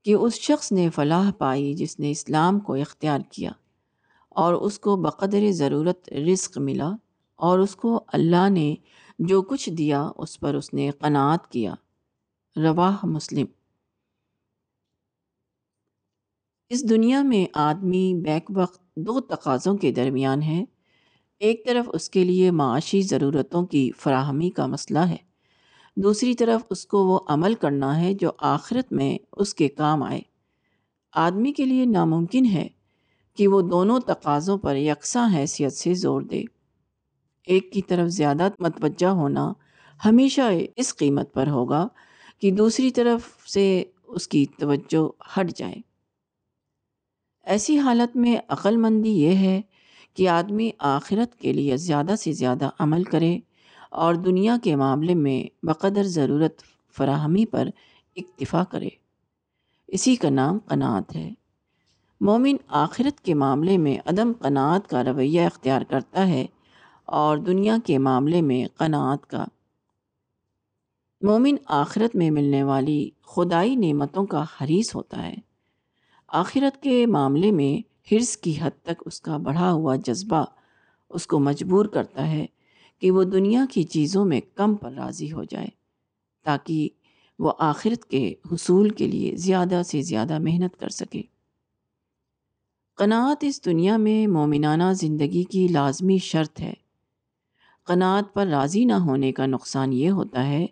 کہ 0.04 0.14
اس 0.14 0.34
شخص 0.34 0.72
نے 0.72 0.90
فلاح 0.90 1.32
پائی 1.32 1.74
جس 1.74 2.00
نے 2.00 2.12
اسلام 2.12 2.60
کو 2.60 2.74
اختیار 2.74 3.20
کیا 3.32 3.52
اور 4.30 4.54
اس 4.54 4.80
کو 4.80 4.96
بقدر 4.96 5.52
ضرورت 5.52 6.14
رزق 6.14 6.58
ملا 6.58 6.92
اور 7.36 7.60
اس 7.60 7.76
کو 7.76 8.04
اللہ 8.08 8.50
نے 8.50 8.76
جو 9.20 9.42
کچھ 9.42 9.70
دیا 9.70 10.10
اس 10.18 10.40
پر 10.40 10.54
اس 10.54 10.74
نے 10.74 10.92
قناعت 10.92 11.52
کیا۔ 11.52 11.74
رواہ 12.56 13.06
مسلم۔ 13.06 13.46
اس 16.70 16.90
دنیا 16.90 17.22
میں 17.22 17.46
آدمی 17.54 18.14
بیک 18.24 18.52
وقت 18.56 18.96
دو 18.96 19.20
تقاضوں 19.20 19.78
کے 19.78 19.92
درمیان 19.92 20.42
ہے۔ 20.42 20.66
ایک 21.44 21.66
طرف 21.66 21.90
اس 21.94 22.10
کے 22.10 22.24
لیے 22.24 22.52
معاشی 22.52 23.02
ضرورتوں 23.02 23.66
کی 23.66 23.92
فراہمی 23.98 24.50
کا 24.50 24.66
مسئلہ 24.66 25.00
ہے، 25.00 25.16
دوسری 25.96 26.34
طرف 26.34 26.62
اس 26.70 26.86
کو 26.86 27.08
وہ 27.08 27.20
عمل 27.28 27.54
کرنا 27.54 28.02
ہے 28.02 28.14
جو 28.14 28.32
آخرت 28.38 28.94
میں 28.94 29.18
اس 29.32 29.56
کے 29.56 29.68
کام 29.68 30.04
آئے۔ 30.04 30.22
آدمی 31.14 31.52
کے 31.52 31.66
لیے 31.66 31.86
ناممکن 31.86 32.46
ہے 32.46 32.68
کہ 33.36 33.48
وہ 33.48 33.62
دونوں 33.62 34.00
تقاضوں 34.00 34.58
پر 34.58 34.76
یکساں 34.76 35.30
حیثیت 35.34 35.74
سے 35.74 35.94
زور 35.94 36.22
دے۔ 36.22 36.44
ایک 37.46 37.72
کی 37.72 37.82
طرف 37.82 38.08
زیادہ 38.08 38.50
متوجہ 38.60 39.08
ہونا 39.08 39.54
ہمیشہ 40.06 40.42
اس 40.76 40.96
قیمت 40.96 41.34
پر 41.34 41.48
ہوگا 41.48 41.88
کہ 42.40 42.52
دوسری 42.52 42.92
طرف 42.92 43.50
سے 43.50 43.84
اس 44.08 44.28
کی 44.28 44.46
توجہ 44.46 45.24
ہٹ 45.40 45.52
جائے۔ 45.56 45.76
ایسی 47.44 47.80
حالت 47.80 48.16
میں 48.16 48.38
عقل 48.50 48.78
مندی 48.78 49.12
یہ 49.12 49.36
ہے 49.36 49.62
کہ 50.14 50.30
آدمی 50.30 50.70
آخرت 50.80 51.36
کے 51.36 51.54
لیے 51.54 51.78
زیادہ 51.78 52.16
سے 52.20 52.32
زیادہ 52.32 52.70
عمل 52.80 53.04
کرے 53.04 53.40
اور 53.92 54.16
دنیا 54.16 54.58
کے 54.64 54.76
معاملے 54.76 55.16
میں 55.16 55.66
بقدر 55.66 56.04
ضرورت 56.04 56.62
فراہمی 56.98 57.46
پر 57.46 57.68
اکتفا 58.16 58.64
کرے۔ 58.64 58.90
اسی 59.88 60.16
کا 60.16 60.30
نام 60.30 60.60
قناعت 60.68 61.16
ہے۔ 61.16 61.32
مومن 62.22 62.56
آخرت 62.68 63.22
کے 63.22 63.34
معاملے 63.34 63.78
میں 63.78 63.98
عدم 64.06 64.32
قناعت 64.42 64.88
کا 64.88 65.04
رویہ 65.04 65.42
اختیار 65.42 65.82
کرتا 65.82 66.28
ہے 66.28 66.46
اور 67.06 67.38
دنیا 67.38 67.78
کے 67.86 67.98
معاملے 67.98 68.42
میں 68.42 68.66
قناعت 68.78 69.28
کا۔ 69.28 69.46
مومن 71.22 71.56
آخرت 71.66 72.16
میں 72.16 72.32
ملنے 72.32 72.64
والی 72.64 73.10
خدائی 73.22 73.76
نعمتوں 73.76 74.26
کا 74.26 74.44
حریث 74.44 74.96
ہوتا 74.96 75.26
ہے۔ 75.26 75.36
آخرت 76.28 76.84
کے 76.84 77.06
معاملے 77.06 77.52
میں 77.52 77.93
حرص 78.12 78.38
کی 78.38 78.54
حد 78.62 78.84
تک 78.84 79.04
اس 79.06 79.22
کا 79.22 79.38
بڑھا 79.38 79.72
ہوا 79.72 79.96
جذبہ 79.96 80.46
اس 81.10 81.28
کو 81.28 81.40
مجبور 81.40 81.86
کرتا 81.86 82.32
ہے 82.32 82.46
کہ 83.00 83.12
وہ 83.12 83.24
دنیا 83.24 83.66
کی 83.72 83.84
چیزوں 83.84 84.26
میں 84.26 84.42
کم 84.56 84.76
پر 84.76 84.92
راضی 84.92 85.32
ہو 85.32 85.44
جائے، 85.44 85.68
تاکہ 86.44 86.90
وہ 87.40 87.54
آخرت 87.60 88.06
کے 88.06 88.34
حصول 88.52 88.90
کے 88.90 89.08
لیے 89.08 89.36
زیادہ 89.36 89.82
سے 89.86 90.02
زیادہ 90.02 90.40
محنت 90.40 90.80
کر 90.80 90.90
سکے۔ 90.90 91.22
قناعت 92.96 93.44
اس 93.44 93.66
دنیا 93.66 93.98
میں 93.98 94.28
مومنانہ 94.28 94.94
زندگی 94.94 95.44
کی 95.44 95.68
لازمی 95.68 96.18
شرط 96.18 96.62
ہے۔ 96.62 96.74
قناعت 97.84 98.34
پر 98.34 98.48
راضی 98.48 98.86
نہ 98.86 98.94
ہونے 98.94 99.32
کا 99.32 99.46
نقصان 99.46 99.94
یہ 99.94 100.10
ہوتا 100.10 100.48
ہے 100.48 100.66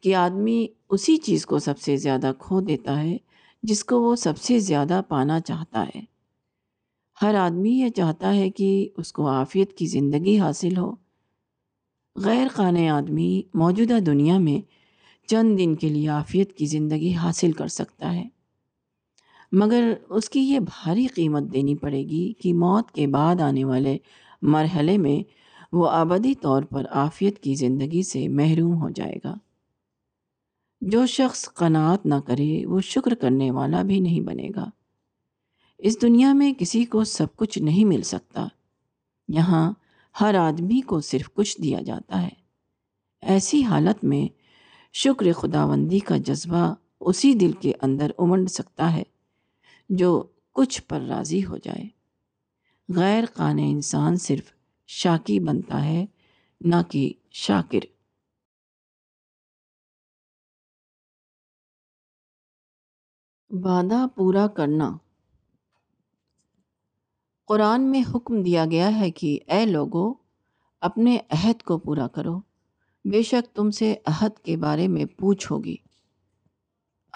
کہ 0.00 0.14
آدمی 0.14 0.66
اسی 0.90 1.16
چیز 1.16 1.46
کو 1.46 1.58
سب 1.58 1.78
سے 1.78 1.96
زیادہ 1.96 2.32
کھو 2.38 2.60
دیتا 2.60 3.02
ہے 3.02 3.16
جس 3.62 3.84
کو 3.84 4.02
وہ 4.02 4.16
سب 4.16 4.38
سے 4.38 4.58
زیادہ 4.58 5.00
پانا 5.08 5.40
چاہتا 5.40 5.84
ہے۔ 5.94 6.15
ہر 7.22 7.34
آدمی 7.34 7.70
یہ 7.70 7.88
چاہتا 7.88 8.34
ہے 8.34 8.50
کہ 8.50 8.88
اس 8.96 9.12
کو 9.12 9.28
عافیت 9.28 9.72
کی 9.72 9.86
زندگی 9.86 10.38
حاصل 10.38 10.76
ہو۔ 10.76 10.94
غیر 12.16 12.46
قانع 12.54 12.90
آدمی 12.90 13.42
موجودہ 13.54 13.98
دنیا 14.00 14.38
میں 14.38 14.70
چند 15.28 15.58
دن 15.58 15.74
کے 15.74 15.88
لیے 15.88 16.08
عافیت 16.08 16.52
کی 16.52 16.66
زندگی 16.66 17.14
حاصل 17.14 17.52
کر 17.52 17.66
سکتا 17.66 18.14
ہے۔ 18.14 18.28
مگر 19.52 19.94
اس 20.08 20.30
کی 20.30 20.40
یہ 20.40 20.58
بھاری 20.58 21.06
قیمت 21.06 21.42
دینی 21.52 21.74
پڑے 21.74 22.02
گی 22.04 22.32
کہ 22.32 22.54
موت 22.54 22.90
کے 22.90 23.06
بعد 23.06 23.40
آنے 23.40 23.64
والے 23.64 23.98
مرحلے 24.42 24.98
میں 24.98 25.30
وہ 25.72 25.88
آبدی 25.90 26.34
طور 26.34 26.62
پر 26.62 26.86
عافیت 26.90 27.38
کی 27.38 27.54
زندگی 27.54 28.02
سے 28.02 28.28
محروم 28.28 28.82
ہو 28.82 28.90
جائے 28.90 29.16
گا۔ 29.24 29.34
جو 30.80 31.06
شخص 31.06 31.48
قناعت 31.54 32.06
نہ 32.06 32.14
کرے 32.26 32.66
وہ 32.66 32.80
شکر 32.80 33.14
کرنے 33.14 33.50
والا 33.50 33.82
بھی 33.82 34.00
نہیں 34.00 34.20
بنے 34.20 34.50
گا۔ 34.56 34.70
اس 35.78 36.02
دنیا 36.02 36.32
میں 36.32 36.54
کسی 36.54 36.84
کو 36.84 37.04
سب 37.04 37.26
کچھ 37.36 37.58
نہیں 37.58 37.84
مل 37.84 38.02
سکتا۔ 38.02 38.46
یہاں 39.28 39.72
ہر 40.20 40.34
آدمی 40.34 40.80
کو 40.80 41.00
صرف 41.00 41.30
کچھ 41.34 41.60
دیا 41.60 41.82
جاتا 41.82 42.22
ہے۔ 42.22 42.28
ایسی 43.20 43.64
حالت 43.64 44.04
میں 44.04 44.38
شکر 44.92 45.32
خداوندی 45.32 45.98
کا 45.98 46.16
جذبہ 46.16 46.74
اسی 47.00 47.34
دل 47.34 47.52
کے 47.52 47.72
اندر 47.82 48.10
امنڈ 48.18 48.50
سکتا 48.50 48.92
ہے 48.92 49.02
جو 49.88 50.22
کچھ 50.52 50.82
پر 50.82 51.00
راضی 51.00 51.44
ہو 51.44 51.56
جائے۔ 51.56 51.84
غیر 52.94 53.24
قانع 53.34 53.62
انسان 53.62 54.16
صرف 54.16 54.52
شاکی 54.86 55.40
بنتا 55.40 55.84
ہے، 55.84 56.06
نہ 56.60 56.74
کہ 56.90 57.12
شاکر۔ 57.30 57.78
وعدہ 63.50 64.06
پورا 64.16 64.46
کرنا۔ 64.46 64.96
قرآن 67.46 67.90
میں 67.90 68.02
حکم 68.14 68.42
دیا 68.42 68.64
گیا 68.70 69.00
ہے 69.00 69.10
کہ 69.10 69.38
اے 69.46 69.66
لوگو، 69.66 70.14
اپنے 70.80 71.18
عہد 71.30 71.62
کو 71.62 71.78
پورا 71.78 72.08
کرو۔ 72.08 72.40
بے 73.04 73.22
شک 73.22 73.56
تم 73.56 73.70
سے 73.70 73.94
عہد 74.06 74.38
کے 74.38 74.56
بارے 74.56 74.88
میں 74.88 75.04
پوچھ 75.04 75.52
ہوگی۔ 75.52 75.76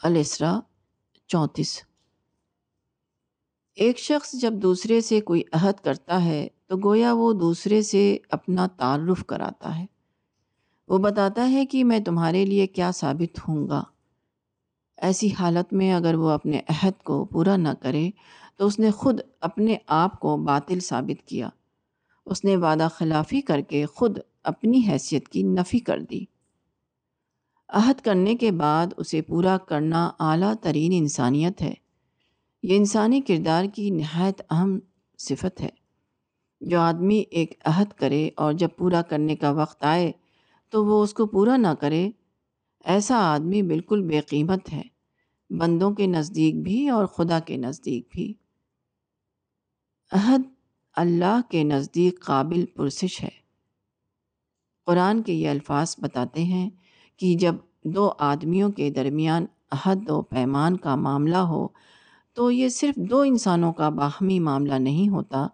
الاسرا 0.03 0.61
چونتیس۔ 1.27 1.83
ایک 3.75 3.99
شخص 3.99 4.33
جب 4.33 4.53
دوسرے 4.53 5.01
سے 5.01 5.21
کوئی 5.21 5.43
عہد 5.53 5.85
کرتا 5.85 6.25
ہے، 6.25 6.49
تو 6.67 6.77
گویا 6.77 7.13
وہ 7.13 7.33
دوسرے 7.33 7.83
سے 7.83 8.19
اپنا 8.31 8.67
تعارف 8.67 9.25
کراتا 9.25 9.79
ہے۔ 9.79 9.87
وہ 10.89 10.99
بتاتا 10.99 11.51
ہے 11.51 11.67
کہ 11.67 11.85
میں 11.85 12.01
تمہارے 12.01 12.45
لیے 12.45 12.67
کیا 12.67 12.91
ثابت 12.93 13.49
ہوں 13.49 13.69
گا۔ 13.69 13.85
ایسی 14.97 15.29
حالت 15.39 15.73
میں 15.73 15.93
اگر 15.93 16.15
وہ 16.15 16.31
اپنے 16.31 16.61
عہد 16.69 17.03
کو 17.03 17.25
پورا 17.25 17.57
نہ 17.57 17.69
کرے 17.81 18.11
تو 18.61 18.67
اس 18.67 18.79
نے 18.79 18.90
خود 18.90 19.21
اپنے 19.40 19.76
آپ 19.87 20.21
کو 20.21 20.37
باطل 20.37 20.81
ثابت 20.81 21.29
کیا۔ 21.29 21.49
اس 22.26 22.45
نے 22.45 22.57
وعدہ 22.57 22.88
خلافی 22.95 23.40
کر 23.40 23.61
کے 23.61 23.87
خود 23.87 24.19
اپنی 24.45 24.83
حیثیت 24.88 25.29
کی 25.29 25.43
نفی 25.43 25.79
کر 25.79 26.00
دی۔ 26.00 26.25
عہد 27.69 28.00
کرنے 28.00 28.35
کے 28.35 28.50
بعد 28.50 28.87
اسے 28.97 29.23
پورا 29.23 29.59
کرنا 29.59 30.11
اعلیٰ 30.21 30.55
ترین 30.61 30.93
انسانیت 30.95 31.62
ہے۔ 31.62 31.75
یہ 32.62 32.76
انسانی 32.76 33.21
کردار 33.21 33.64
کی 33.75 33.90
نہایت 33.90 34.43
اہم 34.50 34.79
صفت 35.19 35.61
ہے۔ 35.61 35.69
جو 36.61 36.81
آدمی 36.81 37.25
ایک 37.31 37.55
عہد 37.64 37.93
کرے 37.93 38.31
اور 38.37 38.52
جب 38.52 38.69
پورا 38.79 39.02
کرنے 39.02 39.37
کا 39.37 39.50
وقت 39.50 39.85
آئے 39.85 40.12
تو 40.71 40.87
وہ 40.87 41.02
اس 41.02 41.14
کو 41.14 41.26
پورا 41.26 41.57
نہ 41.57 41.75
کرے، 41.81 42.11
ایسا 42.85 43.17
آدمی 43.19 43.62
بالکل 43.62 44.02
بے 44.02 44.21
قیمت 44.21 44.73
ہے۔ 44.73 44.83
بندوں 45.50 45.95
کے 45.95 46.07
نزدیک 46.07 46.62
بھی 46.62 46.88
اور 46.88 47.07
خدا 47.07 47.40
کے 47.40 47.57
نزدیک 47.57 48.09
بھی۔ 48.11 48.35
عہد 50.12 50.43
اللہ 50.97 51.40
کے 51.50 51.64
نزدیک 51.64 52.21
قابل 52.21 52.67
پرسش 52.67 53.23
ہے۔ 53.23 53.29
قرآن 54.87 55.23
کے 55.23 55.33
یہ 55.33 55.49
الفاظ 55.49 55.97
بتاتے 55.99 56.45
ہیں 56.45 56.71
کہ 57.17 57.35
جب 57.35 57.55
دو 57.85 58.12
آدمیوں 58.19 58.71
کے 58.71 58.90
درمیان 58.90 59.47
عہد 59.71 60.11
و 60.11 60.23
پیمان 60.23 60.76
کا 60.76 60.95
معاملہ 60.95 61.37
ہو 61.37 61.69
تو 62.33 62.50
یہ 62.50 62.69
صرف 62.69 62.97
دو 62.97 63.21
انسانوں 63.21 63.73
کا 63.73 63.88
باہمی 63.88 64.40
معاملہ 64.40 64.75
نہیں 64.75 65.09
ہوتا، 65.09 65.47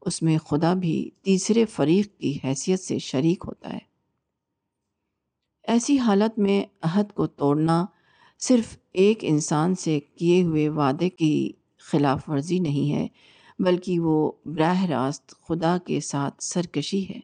اس 0.00 0.22
میں 0.22 0.38
خدا 0.38 0.74
بھی 0.74 1.10
تیسرے 1.22 1.64
فریق 1.64 2.18
کی 2.18 2.38
حیثیت 2.44 2.80
سے 2.80 2.98
شریک 2.98 3.44
ہوتا 3.46 3.72
ہے۔ 3.72 3.78
ایسی 5.64 5.98
حالت 5.98 6.38
میں 6.38 6.64
عہد 6.82 7.12
کو 7.12 7.26
توڑنا 7.26 7.86
صرف 8.38 8.78
ایک 8.92 9.18
انسان 9.22 9.74
سے 9.74 10.00
کیے 10.00 10.42
ہوئے 10.42 10.68
وعدے 10.68 11.08
کی 11.08 11.52
خلاف 11.78 12.28
ورزی 12.28 12.58
نہیں 12.58 12.92
ہے 12.92 13.06
بلکہ 13.58 14.00
وہ 14.00 14.32
براہ 14.44 14.84
راست 14.84 15.34
خدا 15.46 15.78
کے 15.86 16.00
ساتھ 16.00 16.44
سرکشی 16.44 17.08
ہے۔ 17.08 17.20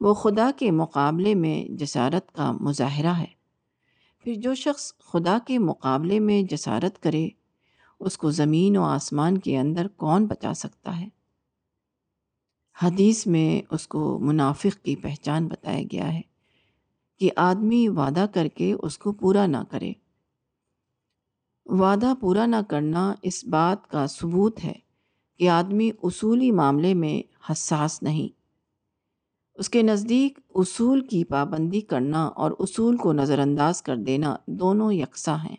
وہ 0.00 0.14
خدا 0.14 0.50
کے 0.56 0.70
مقابلے 0.70 1.34
میں 1.34 1.72
جسارت 1.72 2.32
کا 2.32 2.52
مظاہرہ 2.52 3.12
ہے۔ 3.12 3.44
پھر 4.18 4.34
جو 4.34 4.54
شخص 4.54 4.92
خدا 4.98 5.38
کے 5.46 5.58
مقابلے 5.58 6.20
میں 6.20 6.42
جسارت 6.42 7.02
کرے، 7.02 7.28
اس 8.00 8.18
کو 8.18 8.30
زمین 8.30 8.76
و 8.76 8.82
آسمان 8.82 9.38
کے 9.38 9.58
اندر 9.58 9.88
کون 9.88 10.26
بچا 10.26 10.54
سکتا 10.54 11.00
ہے؟ 11.00 11.08
حدیث 12.82 13.26
میں 13.26 13.74
اس 13.74 13.88
کو 13.88 14.18
منافق 14.18 14.84
کی 14.84 14.96
پہچان 14.96 15.48
بتایا 15.48 15.82
گیا 15.92 16.12
ہے 16.12 16.20
کہ 17.18 17.30
آدمی 17.36 17.88
وعدہ 17.88 18.26
کر 18.34 18.48
کے 18.48 18.74
اس 18.82 18.98
کو 18.98 19.12
پورا 19.12 19.46
نہ 19.46 19.56
کرے۔ 19.70 19.92
وعدہ 21.66 22.12
پورا 22.20 22.46
نہ 22.46 22.56
کرنا 22.68 23.14
اس 23.22 23.44
بات 23.44 23.90
کا 23.90 24.06
ثبوت 24.06 24.64
ہے 24.64 24.83
کہ 25.38 25.48
آدمی 25.48 25.90
اصولی 26.02 26.50
معاملے 26.50 26.94
میں 26.94 27.34
حساس 27.52 28.02
نہیں۔ 28.02 28.40
اس 29.54 29.68
کے 29.68 29.82
نزدیک 29.82 30.38
اصول 30.54 31.06
کی 31.06 31.24
پابندی 31.24 31.80
کرنا 31.80 32.24
اور 32.24 32.50
اصول 32.58 32.96
کو 32.96 33.12
نظر 33.12 33.38
انداز 33.38 33.82
کر 33.82 33.96
دینا 33.96 34.36
دونوں 34.46 34.92
یکساں 34.92 35.38
ہیں۔ 35.38 35.56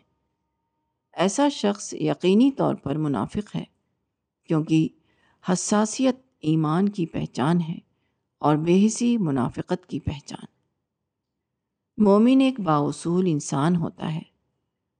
ایسا 1.12 1.48
شخص 1.48 1.94
یقینی 1.94 2.50
طور 2.50 2.74
پر 2.74 2.96
منافق 2.96 3.56
ہے 3.56 3.64
کیونکہ 4.44 4.88
حساسیت 5.52 6.16
ایمان 6.40 6.88
کی 6.88 7.06
پہچان 7.06 7.60
ہے 7.60 7.78
اور 8.38 8.56
بے 8.56 8.86
حسی 8.86 9.18
منافقت 9.18 9.86
کی 9.86 10.00
پہچان۔ 10.00 10.44
مومن 12.04 12.40
ایک 12.40 12.60
باصول 12.60 13.24
انسان 13.28 13.76
ہوتا 13.76 14.14
ہے، 14.14 14.22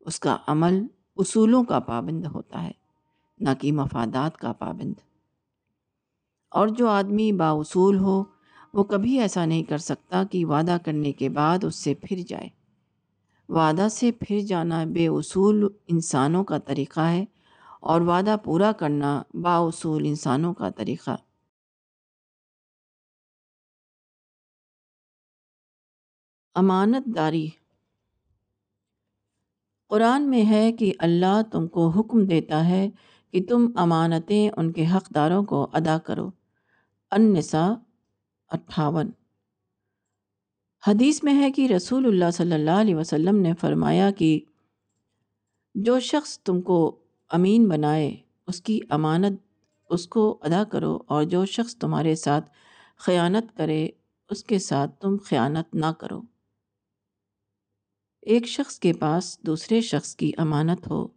اس 0.01 0.20
کا 0.20 0.37
عمل 0.46 0.87
اصولوں 1.16 1.64
کا 1.64 1.79
پابند 1.79 2.27
ہوتا 2.27 2.62
ہے۔ 2.62 2.86
نہ 3.38 3.49
کہ 3.61 3.72
مفادات 3.72 4.37
کا 4.37 4.53
پابند۔ 4.53 4.94
اور 6.51 6.68
جو 6.68 6.88
آدمی 6.88 7.33
باصول 7.33 7.99
ہو، 7.99 8.25
وہ 8.72 8.85
کبھی 8.85 9.20
ایسا 9.20 9.44
نہیں 9.44 9.62
کر 9.62 9.79
سکتا 9.79 10.25
کہ 10.25 10.44
وعدہ 10.44 10.77
کرنے 10.85 11.12
کے 11.12 11.29
بعد 11.29 11.64
اس 11.64 11.77
سے 11.77 11.94
پھر 11.94 12.16
جائے۔ 12.29 12.49
وعدہ 13.49 13.88
سے 13.90 14.12
پھر 14.12 14.40
جانا 14.40 14.85
بے 14.85 15.07
اصول 15.07 15.68
انسانوں 15.88 16.44
کا 16.44 16.59
طریقہ 16.59 17.01
ہے 17.01 17.25
اور 17.81 18.01
وعدہ 18.01 18.37
پورا 18.44 18.72
کرنا 18.72 19.22
با 19.35 19.57
اصول 19.57 20.03
انسانوں 20.07 20.55
کا 20.55 20.70
طریقہ۔ 20.70 21.16
امانت 26.55 27.07
داری 27.16 27.49
قرآن 29.87 30.31
میں 30.31 30.51
ہے 30.51 30.72
کہ 30.72 30.92
اللہ 30.99 31.42
تم 31.53 31.66
کو 31.66 31.88
حکم 31.88 32.25
دیتا 32.25 32.68
ہے 32.68 32.88
کہ 33.37 33.42
تم 33.49 33.66
امانتیں 33.77 34.51
ان 34.57 34.72
کے 34.72 34.87
حقداروں 34.87 35.44
کو 35.44 35.68
ادا 35.72 35.99
کرو۔ 35.99 36.31
النساء 37.11 37.72
اٹھاون۔ 38.49 39.11
حدیث 40.87 41.22
میں 41.22 41.35
ہے 41.42 41.51
کہ 41.51 41.72
رسول 41.72 42.07
اللہ 42.07 42.31
صلی 42.33 42.53
اللہ 42.53 42.70
علیہ 42.70 42.94
وسلم 42.94 43.37
نے 43.37 43.53
فرمایا 43.61 44.11
کہ 44.11 44.40
جو 45.75 46.01
شخص 46.01 46.38
تم 46.38 46.61
کو 46.61 46.99
امین 47.29 47.68
بنائے، 47.68 48.16
اس 48.46 48.61
کی 48.61 48.81
امانت 48.90 49.40
اس 49.90 50.09
کو 50.09 50.38
ادا 50.42 50.64
کرو 50.64 50.99
اور 51.07 51.25
جو 51.25 51.44
شخص 51.44 51.77
تمہارے 51.77 52.14
ساتھ 52.14 52.51
خیانت 52.96 53.57
کرے، 53.57 53.88
اس 54.31 54.44
کے 54.44 54.59
ساتھ 54.59 55.01
تم 55.01 55.16
خیانت 55.25 55.75
نہ 55.75 55.92
کرو۔ 55.99 56.22
ایک 58.22 58.46
شخص 58.46 58.79
کے 58.79 58.92
پاس 58.92 59.38
دوسرے 59.42 59.81
شخص 59.81 60.16
کی 60.16 60.33
امانت 60.37 60.90
ہو 60.90 61.09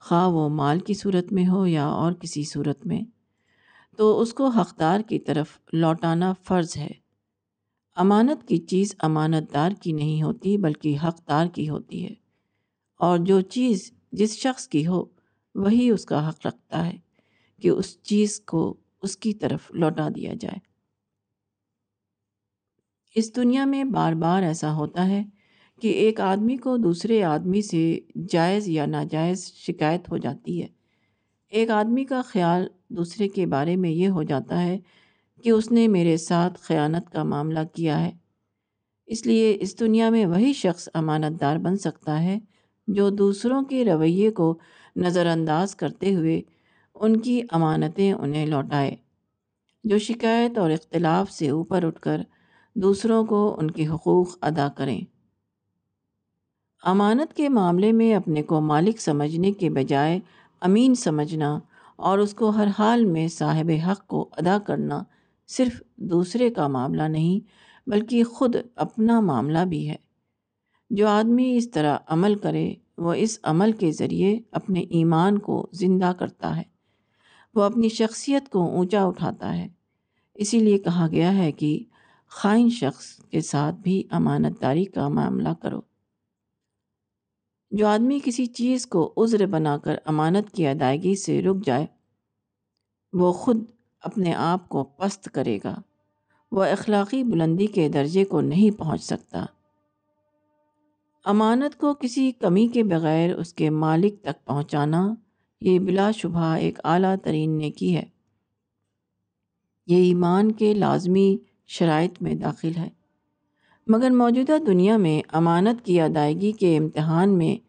خواہ 0.00 0.28
وہ 0.28 0.48
مال 0.48 0.80
کی 0.80 0.94
صورت 0.94 1.32
میں 1.32 1.48
ہو 1.48 1.66
یا 1.66 1.86
اور 1.86 2.12
کسی 2.12 2.44
صورت 2.44 2.86
میں، 2.86 3.00
تو 3.96 4.20
اس 4.20 4.34
کو 4.34 4.48
حقدار 4.48 5.00
کی 5.00 5.18
طرف 5.18 5.58
لوٹانا 5.72 6.32
فرض 6.42 6.76
ہے۔ 6.76 6.90
امانت 7.96 8.48
کی 8.48 8.58
چیز 8.58 8.94
امانت 8.98 9.54
دار 9.54 9.70
کی 9.82 9.92
نہیں 9.92 10.22
ہوتی، 10.22 10.58
بلکہ 10.58 10.96
حقدار 11.04 11.46
کی 11.46 11.68
ہوتی 11.68 12.04
ہے۔ 12.04 12.14
اور 12.98 13.18
جو 13.18 13.40
چیز 13.40 13.92
جس 14.12 14.36
شخص 14.36 14.68
کی 14.68 14.86
ہو، 14.86 15.04
وہی 15.54 15.90
اس 15.90 16.04
کا 16.04 16.28
حق 16.28 16.46
رکھتا 16.46 16.86
ہے 16.86 16.98
کہ 17.62 17.68
اس 17.68 18.02
چیز 18.02 18.40
کو 18.40 18.76
اس 19.02 19.16
کی 19.16 19.34
طرف 19.34 19.70
لوٹا 19.70 20.08
دیا 20.08 20.34
جائے۔ 20.40 20.58
اس 23.14 23.36
دنیا 23.36 23.64
میں 23.64 23.84
بار 23.84 24.12
بار 24.12 24.42
ایسا 24.42 24.74
ہوتا 24.74 25.06
ہے 25.06 25.24
کہ 25.80 25.88
ایک 25.88 26.20
آدمی 26.20 26.56
کو 26.56 26.76
دوسرے 26.76 27.22
آدمی 27.22 27.62
سے 27.62 27.98
جائز 28.28 28.68
یا 28.68 28.86
ناجائز 28.86 29.46
شکایت 29.46 30.10
ہو 30.10 30.16
جاتی 30.16 30.62
ہے۔ 30.62 30.66
ایک 31.48 31.70
آدمی 31.70 32.04
کا 32.04 32.22
خیال 32.24 32.66
دوسرے 32.88 33.28
کے 33.28 33.46
بارے 33.46 33.76
میں 33.76 33.90
یہ 33.90 34.08
ہو 34.08 34.22
جاتا 34.22 34.62
ہے 34.62 34.78
کہ 35.44 35.50
اس 35.50 35.72
نے 35.72 35.88
میرے 35.88 36.16
ساتھ 36.16 36.58
خیانت 36.60 37.10
کا 37.10 37.22
معاملہ 37.22 37.58
کیا 37.74 38.04
ہے۔ 38.04 38.10
اس 39.06 39.26
لیے 39.26 39.56
اس 39.60 39.80
دنیا 39.80 40.10
میں 40.10 40.26
وہی 40.26 40.52
شخص 40.52 40.88
امانت 40.94 41.40
دار 41.40 41.56
بن 41.56 41.76
سکتا 41.76 42.22
ہے 42.22 42.38
جو 42.88 43.10
دوسروں 43.10 43.62
کے 43.62 43.84
رویے 43.84 44.30
کو 44.30 44.58
نظر 44.96 45.26
انداز 45.26 45.76
کرتے 45.76 46.14
ہوئے 46.14 46.42
ان 46.94 47.16
کی 47.16 47.42
امانتیں 47.50 48.12
انہیں 48.12 48.46
لوٹائے، 48.46 48.96
جو 49.84 49.98
شکایت 49.98 50.58
اور 50.58 50.70
اختلاف 50.70 51.30
سے 51.30 51.50
اوپر 51.50 51.84
اٹھ 51.84 52.00
کر 52.00 52.20
دوسروں 52.74 53.24
کو 53.24 53.56
ان 53.58 53.70
کے 53.70 53.86
حقوق 53.86 54.38
ادا 54.42 54.68
کریں۔ 54.68 55.00
امانت 56.82 57.34
کے 57.34 57.48
معاملے 57.48 57.92
میں 57.92 58.14
اپنے 58.14 58.42
کو 58.42 58.60
مالک 58.60 59.00
سمجھنے 59.00 59.52
کے 59.52 59.70
بجائے 59.70 60.20
امین 60.60 60.94
سمجھنا 60.94 61.58
اور 61.96 62.18
اس 62.18 62.34
کو 62.34 62.48
ہر 62.48 62.68
حال 62.78 63.04
میں 63.04 63.28
صاحب 63.28 63.70
حق 63.86 64.06
کو 64.06 64.28
ادا 64.32 64.58
کرنا 64.58 65.02
صرف 65.48 65.82
دوسرے 65.96 66.50
کا 66.50 66.68
معاملہ 66.68 67.02
نہیں، 67.02 67.40
بلکہ 67.90 68.24
خود 68.24 68.56
اپنا 68.76 69.20
معاملہ 69.20 69.58
بھی 69.58 69.88
ہے۔ 69.88 69.96
جو 70.90 71.08
آدمی 71.08 71.56
اس 71.56 71.70
طرح 71.70 71.96
عمل 72.06 72.34
کرے، 72.34 72.74
وہ 72.98 73.14
اس 73.14 73.38
عمل 73.42 73.72
کے 73.72 73.92
ذریعے 73.92 74.38
اپنے 74.52 74.80
ایمان 74.80 75.38
کو 75.38 75.68
زندہ 75.72 76.12
کرتا 76.18 76.56
ہے۔ 76.56 76.62
وہ 77.54 77.62
اپنی 77.62 77.88
شخصیت 77.88 78.48
کو 78.48 78.70
اونچا 78.76 79.04
اٹھاتا 79.04 79.56
ہے۔ 79.56 79.68
اسی 80.34 80.58
لیے 80.58 80.78
کہا 80.78 81.06
گیا 81.10 81.34
ہے 81.34 81.52
کہ 81.52 81.84
خائن 82.28 82.70
شخص 82.70 83.16
کے 83.16 83.40
ساتھ 83.40 83.76
بھی 83.76 84.02
امانت 84.10 84.60
داری 84.60 84.84
کا 84.84 85.08
معاملہ 85.08 85.48
کرو۔ 85.62 85.89
جو 87.70 87.86
آدمی 87.86 88.18
کسی 88.24 88.46
چیز 88.46 88.86
کو 88.86 89.14
عذر 89.16 89.46
بنا 89.46 89.78
کر 89.78 89.94
امانت 90.04 90.54
کی 90.54 90.66
ادائیگی 90.66 91.14
سے 91.14 91.42
رک 91.42 91.56
جائے، 91.64 91.86
وہ 93.12 93.32
خود 93.32 93.64
اپنے 94.00 94.34
آپ 94.34 94.68
کو 94.68 94.84
پست 94.84 95.28
کرے 95.32 95.58
گا۔ 95.64 95.80
وہ 96.52 96.64
اخلاقی 96.64 97.24
بلندی 97.24 97.66
کے 97.66 97.88
درجے 97.88 98.24
کو 98.24 98.40
نہیں 98.40 98.78
پہنچ 98.78 99.02
سکتا۔ 99.02 99.46
امانت 101.24 101.78
کو 101.78 101.94
کسی 101.94 102.32
کمی 102.32 102.68
کے 102.68 102.82
بغیر 102.82 103.34
اس 103.34 103.54
کے 103.54 103.70
مالک 103.70 104.22
تک 104.22 104.46
پہنچانا 104.46 105.14
یہ 105.60 105.78
بلا 105.78 106.10
شبہ 106.10 106.44
ایک 106.44 106.78
اعلیٰ 106.84 107.16
ترین 107.22 107.58
نیکی 107.58 107.96
ہے۔ 107.96 108.04
یہ 109.86 109.96
ایمان 109.96 110.52
کے 110.52 110.74
لازمی 110.74 111.36
شرائط 111.66 112.22
میں 112.22 112.34
داخل 112.34 112.72
ہے۔ 112.76 112.99
مگر 113.92 114.10
موجودہ 114.10 114.52
دنیا 114.66 114.96
میں 114.96 115.28
امانت 115.32 115.84
کی 115.84 116.00
ادائیگی 116.00 116.52
کے 116.52 116.76
امتحان 116.76 117.38
میں 117.38 117.68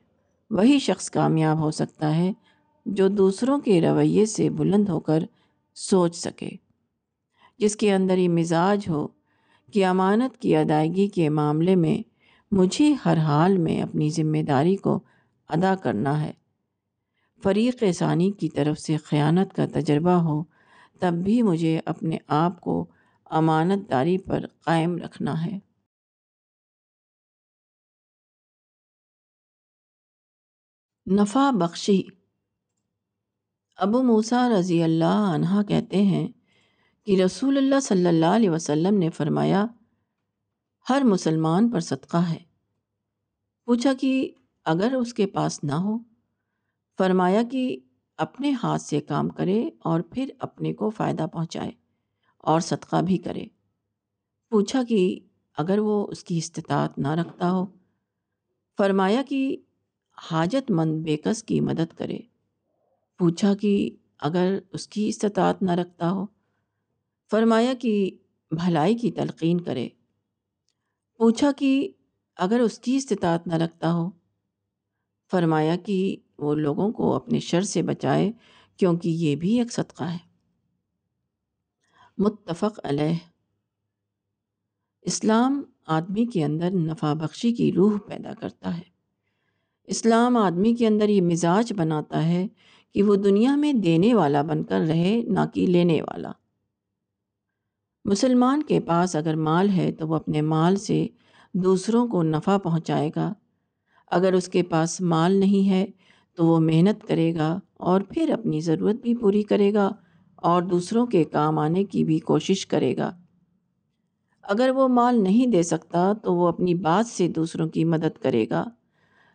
وہی 0.49 0.79
شخص 0.79 1.09
کامیاب 1.09 1.59
ہو 1.59 1.71
سکتا 1.71 2.17
ہے 2.17 2.33
جو 2.85 3.07
دوسروں 3.07 3.59
کے 3.59 3.81
رویے 3.81 4.25
سے 4.25 4.49
بلند 4.49 4.89
ہو 4.89 4.99
کر 4.99 5.23
سوچ 5.75 6.15
سکے، 6.15 6.49
جس 7.57 7.75
کے 7.75 7.93
اندر 7.93 8.17
یہ 8.17 8.29
مزاج 8.29 8.89
ہو 8.89 9.07
کہ 9.73 9.85
امانت 9.85 10.37
کی 10.37 10.55
ادائیگی 10.55 11.07
کے 11.07 11.29
معاملے 11.29 11.75
میں 11.75 12.03
مجھے 12.51 12.95
ہر 13.05 13.17
حال 13.17 13.57
میں 13.57 13.81
اپنی 13.81 14.09
ذمہ 14.09 14.43
داری 14.47 14.75
کو 14.75 14.99
ادا 15.49 15.75
کرنا 15.75 16.23
ہے۔ 16.23 16.31
فریق 17.43 17.83
ثانی 17.95 18.31
کی 18.31 18.49
طرف 18.49 18.79
سے 18.79 18.97
خیانت 18.97 19.53
کا 19.53 19.65
تجربہ 19.73 20.11
ہو 20.11 20.43
تب 20.99 21.13
بھی 21.13 21.41
مجھے 21.41 21.79
اپنے 21.85 22.17
آپ 22.27 22.61
کو 22.61 22.85
امانت 23.25 23.89
داری 23.89 24.17
پر 24.17 24.45
قائم 24.65 24.97
رکھنا 24.97 25.45
ہے۔ 25.45 25.70
نفع 31.07 31.51
بخشی۔ 31.51 32.01
ابو 33.77 34.03
موسیٰ 34.03 34.49
رضی 34.49 34.83
اللہ 34.83 35.31
عنہ 35.35 35.63
کہتے 35.63 36.01
ہیں 36.01 36.27
کہ 37.05 37.21
رسول 37.23 37.57
اللہ 37.57 37.79
صلی 37.79 38.07
اللہ 38.07 38.25
علیہ 38.25 38.49
وسلم 38.49 38.97
نے 38.97 39.09
فرمایا، 39.09 39.65
ہر 40.89 41.01
مسلمان 41.05 41.69
پر 41.69 41.79
صدقہ 41.79 42.17
ہے۔ 42.17 42.39
پوچھا 43.65 43.93
کہ 43.93 44.31
اگر 44.65 44.93
اس 44.93 45.13
کے 45.13 45.27
پاس 45.27 45.63
نہ 45.63 45.71
ہو، 45.71 45.97
فرمایا 46.97 47.41
کہ 47.51 47.79
اپنے 48.17 48.51
ہاتھ 48.63 48.81
سے 48.81 49.01
کام 49.01 49.29
کرے 49.29 49.69
اور 49.79 50.01
پھر 50.01 50.29
اپنے 50.39 50.73
کو 50.73 50.89
فائدہ 50.89 51.25
پہنچائے 51.33 51.71
اور 52.37 52.59
صدقہ 52.59 53.01
بھی 53.01 53.17
کرے۔ 53.17 53.45
پوچھا 54.49 54.83
کہ 54.83 55.19
اگر 55.57 55.79
وہ 55.79 56.07
اس 56.07 56.23
کی 56.23 56.37
استطاعت 56.37 56.97
نہ 56.97 57.07
رکھتا 57.07 57.51
ہو، 57.51 57.65
فرمایا 58.77 59.21
کہ 59.29 59.57
حاجت 60.31 60.71
مند 60.71 61.03
بیکس 61.03 61.43
کی 61.43 61.61
مدد 61.61 61.97
کرے۔ 61.97 62.19
پوچھا 63.17 63.55
کہ 63.55 63.89
اگر 64.19 64.59
اس 64.73 64.87
کی 64.87 65.07
استطاعت 65.07 65.61
نہ 65.61 65.71
رکھتا 65.71 66.11
ہو، 66.11 66.25
فرمایا 67.31 67.73
کہ 67.73 68.17
بھلائی 68.51 68.97
کی 68.97 69.11
تلقین 69.11 69.61
کرے۔ 69.61 69.89
پوچھا 71.17 71.51
کہ 71.51 71.91
اگر 72.35 72.59
اس 72.59 72.79
کی 72.79 72.95
استطاعت 72.95 73.47
نہ 73.47 73.53
رکھتا 73.53 73.93
ہو، 73.93 74.09
فرمایا 75.31 75.75
کہ 75.75 76.15
وہ 76.37 76.55
لوگوں 76.55 76.91
کو 76.91 77.15
اپنے 77.15 77.39
شر 77.39 77.61
سے 77.61 77.81
بچائے، 77.81 78.31
کیونکہ 78.77 79.09
یہ 79.09 79.35
بھی 79.35 79.59
ایک 79.59 79.73
صدقہ 79.73 80.03
ہے۔ 80.03 80.17
متفق 82.17 82.79
علیہ۔ 82.83 83.15
اسلام 85.01 85.63
آدمی 85.85 86.25
کے 86.25 86.45
اندر 86.45 86.71
نفع 86.71 87.13
بخشی 87.13 87.53
کی 87.53 87.71
روح 87.71 87.99
پیدا 88.07 88.33
کرتا 88.33 88.77
ہے۔ 88.77 88.90
اسلام 89.91 90.37
آدمی 90.37 90.73
کے 90.73 90.87
اندر 90.87 91.09
یہ 91.09 91.21
مزاج 91.21 91.73
بناتا 91.77 92.25
ہے 92.25 92.47
کہ 92.93 93.03
وہ 93.03 93.15
دنیا 93.15 93.55
میں 93.55 93.73
دینے 93.73 94.13
والا 94.13 94.41
بن 94.41 94.63
کر 94.63 94.79
رہے، 94.79 95.21
نہ 95.27 95.39
کہ 95.53 95.67
لینے 95.67 96.01
والا۔ 96.01 96.31
مسلمان 98.05 98.63
کے 98.63 98.79
پاس 98.79 99.15
اگر 99.15 99.35
مال 99.35 99.69
ہے 99.69 99.91
تو 99.91 100.07
وہ 100.07 100.15
اپنے 100.15 100.41
مال 100.41 100.75
سے 100.75 101.07
دوسروں 101.53 102.07
کو 102.07 102.23
نفع 102.23 102.57
پہنچائے 102.57 103.09
گا۔ 103.15 103.33
اگر 104.11 104.33
اس 104.33 104.47
کے 104.47 104.63
پاس 104.63 105.01
مال 105.01 105.31
نہیں 105.31 105.69
ہے 105.69 105.85
تو 106.35 106.45
وہ 106.45 106.59
محنت 106.59 107.07
کرے 107.07 107.35
گا 107.35 107.59
اور 107.73 108.01
پھر 108.01 108.29
اپنی 108.29 108.59
ضرورت 108.59 108.95
بھی 108.95 109.15
پوری 109.15 109.43
کرے 109.43 109.73
گا 109.73 109.91
اور 110.35 110.61
دوسروں 110.61 111.05
کے 111.05 111.23
کام 111.23 111.59
آنے 111.59 111.83
کی 111.83 112.03
بھی 112.03 112.19
کوشش 112.19 112.67
کرے 112.67 112.97
گا۔ 112.97 113.11
اگر 114.41 114.69
وہ 114.69 114.87
مال 114.87 115.23
نہیں 115.23 115.47
دے 115.47 115.63
سکتا 115.63 116.13
تو 116.23 116.35
وہ 116.35 116.47
اپنی 116.47 116.75
بات 116.75 117.07
سے 117.07 117.27
دوسروں 117.27 117.69
کی 117.69 117.83
مدد 117.83 118.21
کرے 118.21 118.45
گا۔ 118.49 118.65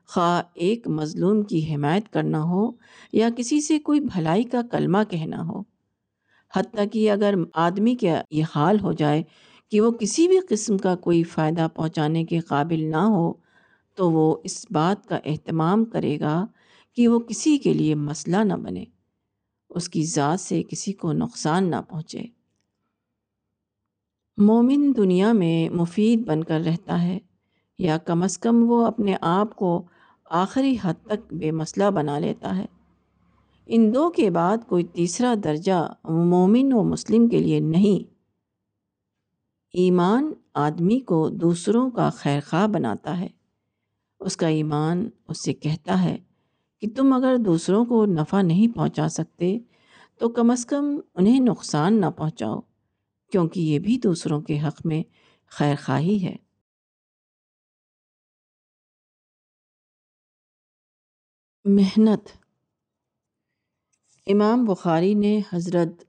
خواہ 0.08 0.42
ایک 0.54 0.88
مظلوم 0.88 1.42
کی 1.42 1.74
حمایت 1.74 2.12
کرنا 2.12 2.42
ہو 2.42 2.70
یا 3.12 3.28
کسی 3.36 3.60
سے 3.60 3.78
کوئی 3.78 4.00
بھلائی 4.00 4.42
کا 4.42 4.60
کلمہ 4.70 4.98
کہنا 5.10 5.42
ہو۔ 5.48 5.62
حتیٰ 6.52 6.84
کہ 6.92 7.10
اگر 7.10 7.34
آدمی 7.54 7.94
کا 7.94 8.20
یہ 8.30 8.44
حال 8.54 8.80
ہو 8.80 8.92
جائے 8.92 9.22
کہ 9.72 9.80
وہ 9.80 9.90
کسی 9.90 10.28
بھی 10.28 10.38
قسم 10.48 10.78
کا 10.78 10.94
کوئی 10.96 11.22
فائدہ 11.22 11.66
پہنچانے 11.74 12.24
کے 12.24 12.38
قابل 12.38 12.84
نہ 12.84 13.02
ہو، 13.08 13.32
تو 13.94 14.10
وہ 14.10 14.36
اس 14.44 14.66
بات 14.70 15.06
کا 15.06 15.18
اہتمام 15.24 15.84
کرے 15.84 16.20
گا 16.20 16.46
کہ 16.96 17.08
وہ 17.08 17.18
کسی 17.18 17.58
کے 17.58 17.72
لیے 17.72 17.94
مسئلہ 17.94 18.36
نہ 18.36 18.54
بنے، 18.54 18.84
اس 19.70 19.88
کی 19.88 20.04
ذات 20.04 20.40
سے 20.40 20.62
کسی 20.62 20.92
کو 20.92 21.12
نقصان 21.12 21.70
نہ 21.70 21.80
پہنچے۔ 21.88 22.22
مومن 24.38 24.92
دنیا 24.96 25.32
میں 25.32 25.68
مفید 25.70 26.26
بن 26.26 26.44
کر 26.44 26.60
رہتا 26.66 27.02
ہے، 27.02 27.18
یا 27.78 27.98
کم 27.98 28.22
از 28.22 28.38
کم 28.38 28.64
وہ 28.68 28.86
اپنے 28.86 29.16
آپ 29.20 29.56
کو 29.56 29.86
آخری 30.30 30.76
حد 30.82 30.94
تک 31.02 31.34
بے 31.34 31.50
مسئلہ 31.50 31.90
بنا 31.90 32.18
لیتا 32.18 32.56
ہے۔ 32.56 32.66
ان 33.66 33.94
دو 33.94 34.10
کے 34.10 34.30
بعد 34.30 34.56
کوئی 34.66 34.84
تیسرا 34.84 35.34
درجہ 35.44 35.92
مومن 36.04 36.72
و 36.72 36.82
مسلم 36.82 37.28
کے 37.28 37.38
لیے 37.38 37.60
نہیں۔ 37.60 38.14
ایمان 39.72 40.32
آدمی 40.54 41.00
کو 41.00 41.28
دوسروں 41.28 41.90
کا 41.90 42.10
خیر 42.10 42.40
خواہ 42.46 42.66
بناتا 42.66 43.20
ہے۔ 43.20 43.28
اس 44.20 44.36
کا 44.36 44.46
ایمان 44.46 45.08
اس 45.28 45.44
سے 45.44 45.52
کہتا 45.52 46.02
ہے 46.02 46.18
کہ 46.80 46.88
تم 46.96 47.12
اگر 47.12 47.36
دوسروں 47.36 47.84
کو 47.84 48.06
نفع 48.06 48.42
نہیں 48.42 48.68
پہنچا 48.68 49.08
سکتے 49.08 49.58
تو 50.18 50.28
کم 50.28 50.50
از 50.50 50.66
کم 50.66 51.00
انہیں 51.14 51.40
نقصان 51.40 52.00
نہ 52.00 52.06
پہنچاؤ، 52.16 52.60
کیونکہ 53.32 53.60
یہ 53.60 53.78
بھی 53.78 53.98
دوسروں 53.98 54.40
کے 54.40 54.60
حق 54.60 54.86
میں 54.86 55.02
خیر 55.46 55.74
خواہی 55.84 56.24
ہے۔ 56.24 56.36
محنت۔ 61.68 62.28
امام 64.26 64.64
بخاری 64.64 65.14
نے 65.14 65.40
حضرت 65.52 66.04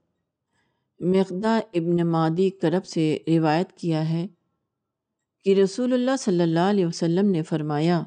مقدہ 1.00 1.60
ابن 1.74 2.08
مادی 2.08 2.50
کرب 2.50 2.86
سے 2.86 3.18
روایت 3.26 3.72
کیا 3.72 4.08
ہے 4.08 4.26
کہ 5.44 5.54
رسول 5.54 5.92
اللہ 5.92 6.16
صلی 6.18 6.42
اللہ 6.42 6.60
علیہ 6.60 6.86
وسلم 6.86 7.30
نے 7.30 7.42
فرمایا 7.42 8.02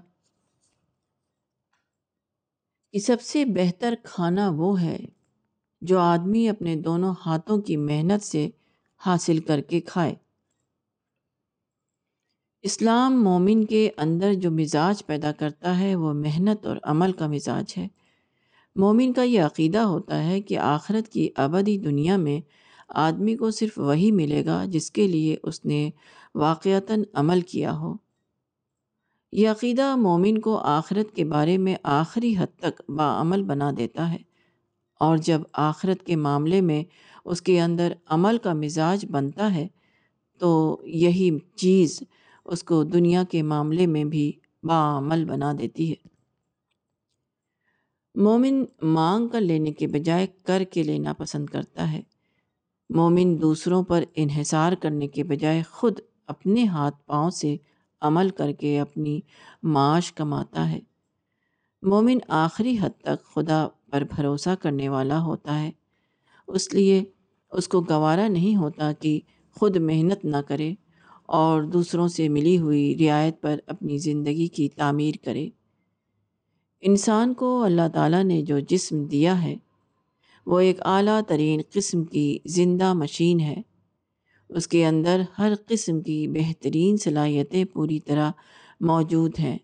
کہ 2.93 2.99
سب 2.99 3.21
سے 3.21 3.45
بہتر 3.45 3.93
کھانا 4.03 4.51
وہ 4.55 4.81
ہے 4.81 4.99
جو 5.81 5.99
آدمی 5.99 6.49
اپنے 6.49 6.75
دونوں 6.75 7.13
ہاتھوں 7.25 7.61
کی 7.61 7.77
محنت 7.77 8.23
سے 8.23 8.49
حاصل 9.05 9.39
کر 9.39 9.61
کے 9.61 9.81
کھائے۔ 9.81 10.15
اسلام 12.61 13.23
مومن 13.23 13.65
کے 13.65 13.89
اندر 13.97 14.33
جو 14.33 14.51
مزاج 14.51 15.05
پیدا 15.05 15.31
کرتا 15.31 15.79
ہے، 15.79 15.95
وہ 15.95 16.13
محنت 16.13 16.65
اور 16.65 16.77
عمل 16.83 17.11
کا 17.11 17.27
مزاج 17.27 17.73
ہے۔ 17.77 17.87
مومن 18.75 19.13
کا 19.13 19.23
یہ 19.23 19.41
عقیدہ 19.41 19.77
ہوتا 19.77 20.27
ہے 20.27 20.41
کہ 20.41 20.57
آخرت 20.57 21.09
کی 21.09 21.29
ابدی 21.35 21.77
دنیا 21.77 22.17
میں 22.17 22.41
آدمی 22.87 23.35
کو 23.35 23.51
صرف 23.51 23.79
وہی 23.79 24.11
ملے 24.11 24.45
گا 24.45 24.65
جس 24.65 24.91
کے 24.91 25.07
لیے 25.07 25.37
اس 25.43 25.65
نے 25.65 25.89
واقعتاً 26.35 27.03
عمل 27.13 27.41
کیا 27.41 27.77
ہو۔ 27.77 27.93
یہ 29.31 29.49
عقیدہ 29.49 29.95
مومن 29.95 30.41
کو 30.41 30.57
آخرت 30.57 31.15
کے 31.15 31.25
بارے 31.25 31.57
میں 31.57 31.75
آخری 31.83 32.35
حد 32.37 32.59
تک 32.59 32.91
باعمل 32.91 33.43
بنا 33.43 33.71
دیتا 33.77 34.11
ہے۔ 34.11 34.17
اور 34.99 35.17
جب 35.17 35.41
آخرت 35.53 36.05
کے 36.05 36.15
معاملے 36.15 36.61
میں 36.61 36.83
اس 37.25 37.41
کے 37.41 37.61
اندر 37.61 37.93
عمل 38.05 38.37
کا 38.37 38.53
مزاج 38.53 39.05
بنتا 39.11 39.55
ہے، 39.55 39.67
تو 40.39 40.81
یہی 40.83 41.29
چیز 41.55 42.03
اس 42.45 42.63
کو 42.63 42.83
دنیا 42.83 43.23
کے 43.23 43.43
معاملے 43.43 43.87
میں 43.87 44.03
بھی 44.03 44.31
باعمل 44.63 45.25
بنا 45.25 45.53
دیتی 45.59 45.91
ہے۔ 45.91 46.07
مومن 48.15 48.65
مانگ 48.81 49.27
کر 49.27 49.41
لینے 49.41 49.71
کے 49.71 49.87
بجائے 49.87 50.27
کر 50.27 50.63
کے 50.63 50.83
لینا 50.83 51.13
پسند 51.13 51.45
کرتا 51.45 51.91
ہے۔ 51.91 52.01
مومن 52.89 53.41
دوسروں 53.41 53.83
پر 53.83 54.03
انحصار 54.15 54.73
کرنے 54.73 55.07
کے 55.07 55.23
بجائے 55.23 55.61
خود 55.71 55.99
اپنے 56.27 56.65
ہاتھ 56.65 56.95
پاؤں 57.05 57.29
سے 57.29 57.57
عمل 58.01 58.29
کر 58.29 58.51
کے 58.51 58.79
اپنی 58.79 59.19
معاش 59.63 60.13
کماتا 60.13 60.69
ہے۔ 60.69 60.79
مومن 61.81 62.17
آخری 62.27 62.77
حد 62.81 62.89
تک 63.01 63.33
خدا 63.33 63.67
پر 63.91 64.03
بھروسہ 64.15 64.55
کرنے 64.61 64.89
والا 64.89 65.21
ہوتا 65.21 65.61
ہے۔ 65.61 65.71
اس 66.47 66.73
لیے 66.73 67.03
اس 67.51 67.67
کو 67.67 67.81
گوارا 67.81 68.27
نہیں 68.27 68.55
ہوتا 68.55 68.91
کہ 68.91 69.19
خود 69.55 69.77
محنت 69.77 70.25
نہ 70.25 70.37
کرے۔ 70.47 70.73
اور 71.33 71.61
دوسروں 71.61 72.07
سے 72.07 72.29
ملی 72.29 72.57
ہوئی 72.57 72.97
رعایت 72.99 73.41
پر 73.41 73.59
اپنی 73.67 73.97
زندگی 73.97 74.47
کی 74.47 74.69
تعمیر 74.69 75.15
کرے۔ 75.25 75.49
انسان 76.81 77.33
کو 77.33 77.63
اللہ 77.63 77.87
تعالیٰ 77.93 78.23
نے 78.23 78.41
جو 78.41 78.59
جسم 78.59 79.03
دیا 79.03 79.43
ہے، 79.43 79.55
وہ 80.45 80.59
ایک 80.59 80.81
اعلیٰ 80.81 81.21
ترین 81.27 81.61
قسم 81.73 82.03
کی 82.03 82.39
زندہ 82.45 82.93
مشین 82.93 83.39
ہے۔ 83.39 83.61
اس 84.49 84.67
کے 84.67 84.85
اندر 84.85 85.21
ہر 85.39 85.53
قسم 85.67 86.01
کی 86.01 86.27
بہترین 86.27 86.97
صلاحیتیں 86.97 87.65
پوری 87.65 87.99
طرح 87.99 88.31
موجود 88.79 89.39
ہیں۔ 89.39 89.57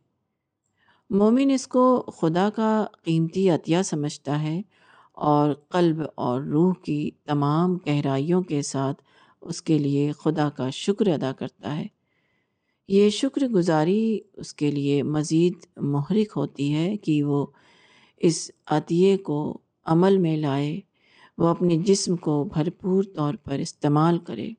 مومن 1.10 1.52
اس 1.54 1.68
کو 1.68 2.04
خدا 2.18 2.50
کا 2.56 2.86
قیمتی 3.04 3.50
عطیہ 3.50 3.78
سمجھتا 3.86 4.42
ہے 4.42 4.62
اور 5.14 5.54
قلب 5.54 6.02
اور 6.16 6.42
روح 6.42 6.74
کی 6.86 7.12
تمام 7.26 7.78
گہرائیوں 7.88 8.42
کے 8.42 8.62
ساتھ 8.62 9.04
اس 9.42 9.62
کے 9.62 9.78
لیے 9.78 10.12
خدا 10.12 10.50
کا 10.50 10.70
شکر 10.70 11.08
ادا 11.08 11.32
کرتا 11.32 11.78
ہے۔ 11.78 11.86
یہ 12.88 13.10
شکر 13.10 13.48
گزاری 13.48 14.20
اس 14.34 14.54
کے 14.54 14.72
لیے 14.72 15.04
مزید 15.04 15.54
محرک 15.76 16.34
ہوتی 16.36 16.74
ہے 16.74 16.98
کہ 16.98 17.24
وہ 17.24 17.46
اس 18.18 18.52
عطیے 18.66 19.18
کو 19.18 19.58
عمل 19.86 20.18
میں 20.18 20.38
لائے، 20.38 20.80
وہ 21.38 21.48
اپنے 21.48 21.78
جسم 21.78 22.16
کو 22.16 22.44
بھرپور 22.44 23.04
طور 23.16 23.34
پر 23.34 23.54
استعمال 23.54 24.18
کرے۔ 24.20 24.50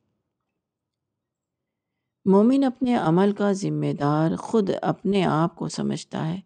مومن 2.24 2.64
اپنے 2.64 2.94
عمل 2.94 3.32
کا 3.32 3.52
ذمہ 3.52 3.92
دار 4.00 4.36
خود 4.36 4.70
اپنے 4.82 5.24
آپ 5.24 5.56
کو 5.56 5.68
سمجھتا 5.68 6.28
ہے۔ 6.28 6.40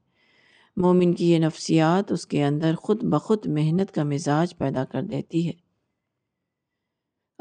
مومن 0.77 1.15
کی 1.15 1.33
یہ 1.33 1.39
نفسیات 1.39 2.13
اس 2.13 2.27
کے 2.27 2.45
اندر 2.45 2.75
خود 2.75 3.05
بخود 3.05 3.47
محنت 3.47 3.95
کا 3.95 4.05
مزاج 4.05 4.57
پیدا 4.57 4.85
کر 4.85 5.03
دیتی 5.03 5.49
ہے۔ 5.49 5.62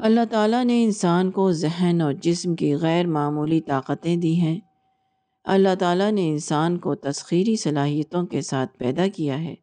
اللہ 0.04 0.20
تعالیٰ 0.30 0.66
نے 0.66 0.84
انسان 0.84 1.32
کو 1.32 1.52
ذہن 1.52 2.02
اور 2.02 2.14
جسم 2.14 2.56
کی 2.56 2.76
غیر 2.76 3.08
معمولی 3.08 3.62
طاقتیں 3.62 4.16
دی 4.16 4.40
ہیں۔ 4.42 4.60
اللہ 5.44 5.76
تعالیٰ 5.80 6.12
نے 6.12 6.30
انسان 6.30 6.78
کو 6.78 6.96
تسخیری 6.96 7.56
صلاحیتوں 7.56 8.26
کے 8.26 8.42
ساتھ 8.42 8.78
پیدا 8.78 9.08
کیا 9.16 9.42
ہے۔ 9.42 9.56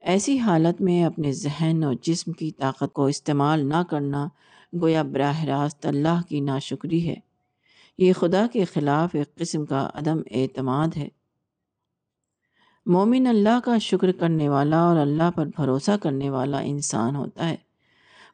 ایسی 0.00 0.38
حالت 0.38 0.80
میں 0.80 1.04
اپنے 1.04 1.32
ذہن 1.32 1.84
اور 1.84 1.94
جسم 2.02 2.32
کی 2.32 2.50
طاقت 2.50 2.92
کو 2.92 3.04
استعمال 3.04 3.68
نہ 3.68 3.82
کرنا 3.90 4.28
گویا 4.80 5.02
براہ 5.02 5.44
راست 5.44 5.86
اللہ 5.86 6.22
کی 6.28 6.40
ناشکری 6.40 7.08
ہے۔ 7.08 7.16
یہ 7.98 8.12
خدا 8.12 8.46
کے 8.52 8.64
خلاف 8.64 9.10
ایک 9.12 9.34
قسم 9.34 9.64
کا 9.64 9.90
عدم 9.94 10.18
اعتماد 10.30 10.88
ہے۔ 10.96 11.08
مومن 12.86 13.26
اللہ 13.26 13.60
کا 13.64 13.78
شکر 13.78 14.12
کرنے 14.12 14.48
والا 14.48 14.80
اور 14.80 14.96
اللہ 14.96 15.30
پر 15.34 15.46
بھروسہ 15.46 15.96
کرنے 16.02 16.30
والا 16.30 16.58
انسان 16.58 17.16
ہوتا 17.16 17.48
ہے۔ 17.48 17.69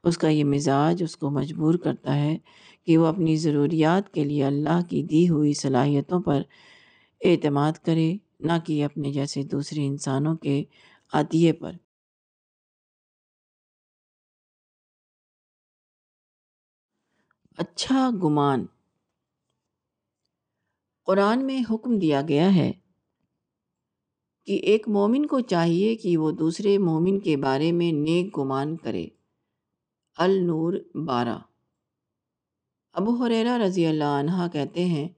اس 0.06 0.18
کا 0.18 0.28
یہ 0.28 0.44
مزاج 0.44 1.02
اس 1.02 1.16
کو 1.16 1.30
مجبور 1.30 1.74
کرتا 1.74 2.16
ہے 2.16 2.38
کہ 2.84 2.98
وہ 2.98 3.06
اپنی 3.06 3.36
ضروریات 3.36 4.14
کے 4.14 4.24
لیے 4.24 4.44
اللہ 4.44 4.82
کی 4.90 5.02
دی 5.02 5.28
ہوئی 5.28 5.54
صلاحیتوں 5.54 6.20
پر 6.20 6.42
اعتماد 7.24 7.72
کرے، 7.72 8.16
نہ 8.40 8.52
کہ 8.66 8.84
اپنے 8.84 9.12
جیسے 9.12 9.42
دوسرے 9.42 9.86
انسانوں 9.86 10.36
کے 10.36 10.64
عطیے 11.12 11.52
پر۔ 11.52 11.72
اچھا 17.58 18.10
گمان۔ 18.22 18.66
قرآن 21.06 21.46
میں 21.46 21.62
حکم 21.70 21.98
دیا 21.98 22.22
گیا 22.28 22.54
ہے 22.54 22.72
کہ 24.44 24.52
ایک 24.52 24.88
مومن 24.88 25.26
کو 25.26 25.40
چاہیے 25.40 25.96
کہ 25.96 26.16
وہ 26.16 26.30
دوسرے 26.30 26.78
مومن 26.78 27.20
کے 27.20 27.36
بارے 27.36 27.72
میں 27.72 27.92
نیک 27.92 28.38
گمان 28.38 28.76
کرے۔ 28.76 29.06
النور 30.16 30.72
بارہ۔ 30.94 31.38
ابو 32.92 33.24
حریرہ 33.24 33.58
رضی 33.58 33.86
اللہ 33.86 34.04
عنہ 34.04 34.46
کہتے 34.52 34.84
ہیں 34.84 35.08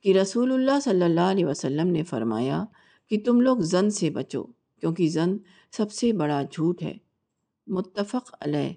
کہ 0.00 0.18
رسول 0.18 0.52
اللہ 0.52 0.80
صلی 0.80 1.02
اللہ 1.02 1.20
علیہ 1.20 1.46
وسلم 1.46 1.88
نے 1.88 2.02
فرمایا 2.02 2.64
کہ 3.10 3.20
تم 3.24 3.40
لوگ 3.40 3.58
زن 3.58 3.90
سے 3.90 4.10
بچو 4.10 4.44
کیونکہ 4.80 5.08
زن 5.08 5.36
سب 5.70 5.92
سے 5.92 6.12
بڑا 6.12 6.42
جھوٹ 6.42 6.82
ہے۔ 6.82 6.94
متفق 7.66 8.34
علیہ۔ 8.40 8.72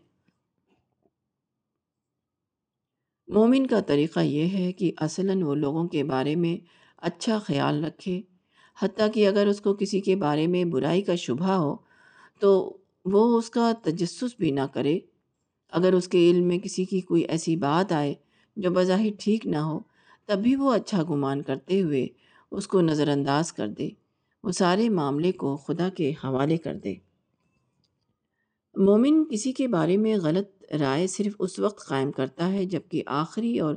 مومن 3.28 3.68
کا 3.68 3.80
طریقہ 3.80 4.20
یہ 4.20 4.48
ہے 4.48 4.72
کہ 4.72 4.92
اصلاً 4.98 5.42
وہ 5.42 5.56
لوگوں 5.56 5.88
کے 5.88 6.04
بارے 6.04 6.36
میں 6.36 6.66
اچھا 6.98 7.40
خیال 7.40 7.86
رکھے، 7.86 8.22
حتیٰ 8.82 9.08
کہ 9.14 9.28
اگر 9.28 9.48
اس 9.48 9.62
کو 9.62 9.74
کسی 9.74 10.02
کے 10.02 10.16
بارے 10.16 10.48
میں 10.48 10.66
برائی 10.66 11.02
کا 11.02 11.16
شبہ 11.16 11.52
ہو 11.52 11.76
تو 12.40 12.78
وہ 13.06 13.38
اس 13.38 13.50
کا 13.50 13.72
تجسس 13.84 14.36
بھی 14.40 14.52
نہ 14.52 14.66
کرے۔ 14.74 15.00
اگر 15.74 15.94
اس 15.94 16.08
کے 16.08 16.32
علم 16.32 16.48
میں 16.48 16.60
کسی 16.60 16.86
کی 16.86 17.02
کوئی 17.02 17.22
ایسی 17.22 17.56
بات 17.56 17.92
آئے 17.92 18.14
جو 18.58 18.72
بظاہر 18.72 19.10
ٹھیک 19.20 19.48
نہ 19.48 19.58
ہو 19.58 19.80
تب 20.26 20.40
بھی 20.40 20.56
وہ 20.56 20.74
اچھا 20.74 21.04
گمان 21.04 21.42
کرتے 21.42 21.82
ہوئے 21.82 22.08
اس 22.52 22.68
کو 22.68 22.82
نظر 22.82 23.08
انداز 23.08 23.54
کر 23.54 23.68
دے، 23.68 23.90
وہ 24.44 24.52
سارے 24.52 24.90
معاملے 24.90 25.32
کو 25.32 25.58
خدا 25.58 25.90
کے 25.90 26.12
حوالے 26.12 26.58
کر 26.58 26.76
دے۔ 26.76 26.94
مومن 28.76 29.24
کسی 29.26 29.52
کے 29.52 29.68
بارے 29.68 29.98
میں 29.98 30.16
غلط 30.24 30.74
رائے 30.74 31.08
صرف 31.08 31.34
اس 31.40 31.60
وقت 31.60 31.88
قائم 31.88 32.12
کرتا 32.12 32.54
ہے 32.54 32.66
جبکہ 32.66 33.04
آخری 33.06 33.60
اور 33.60 33.76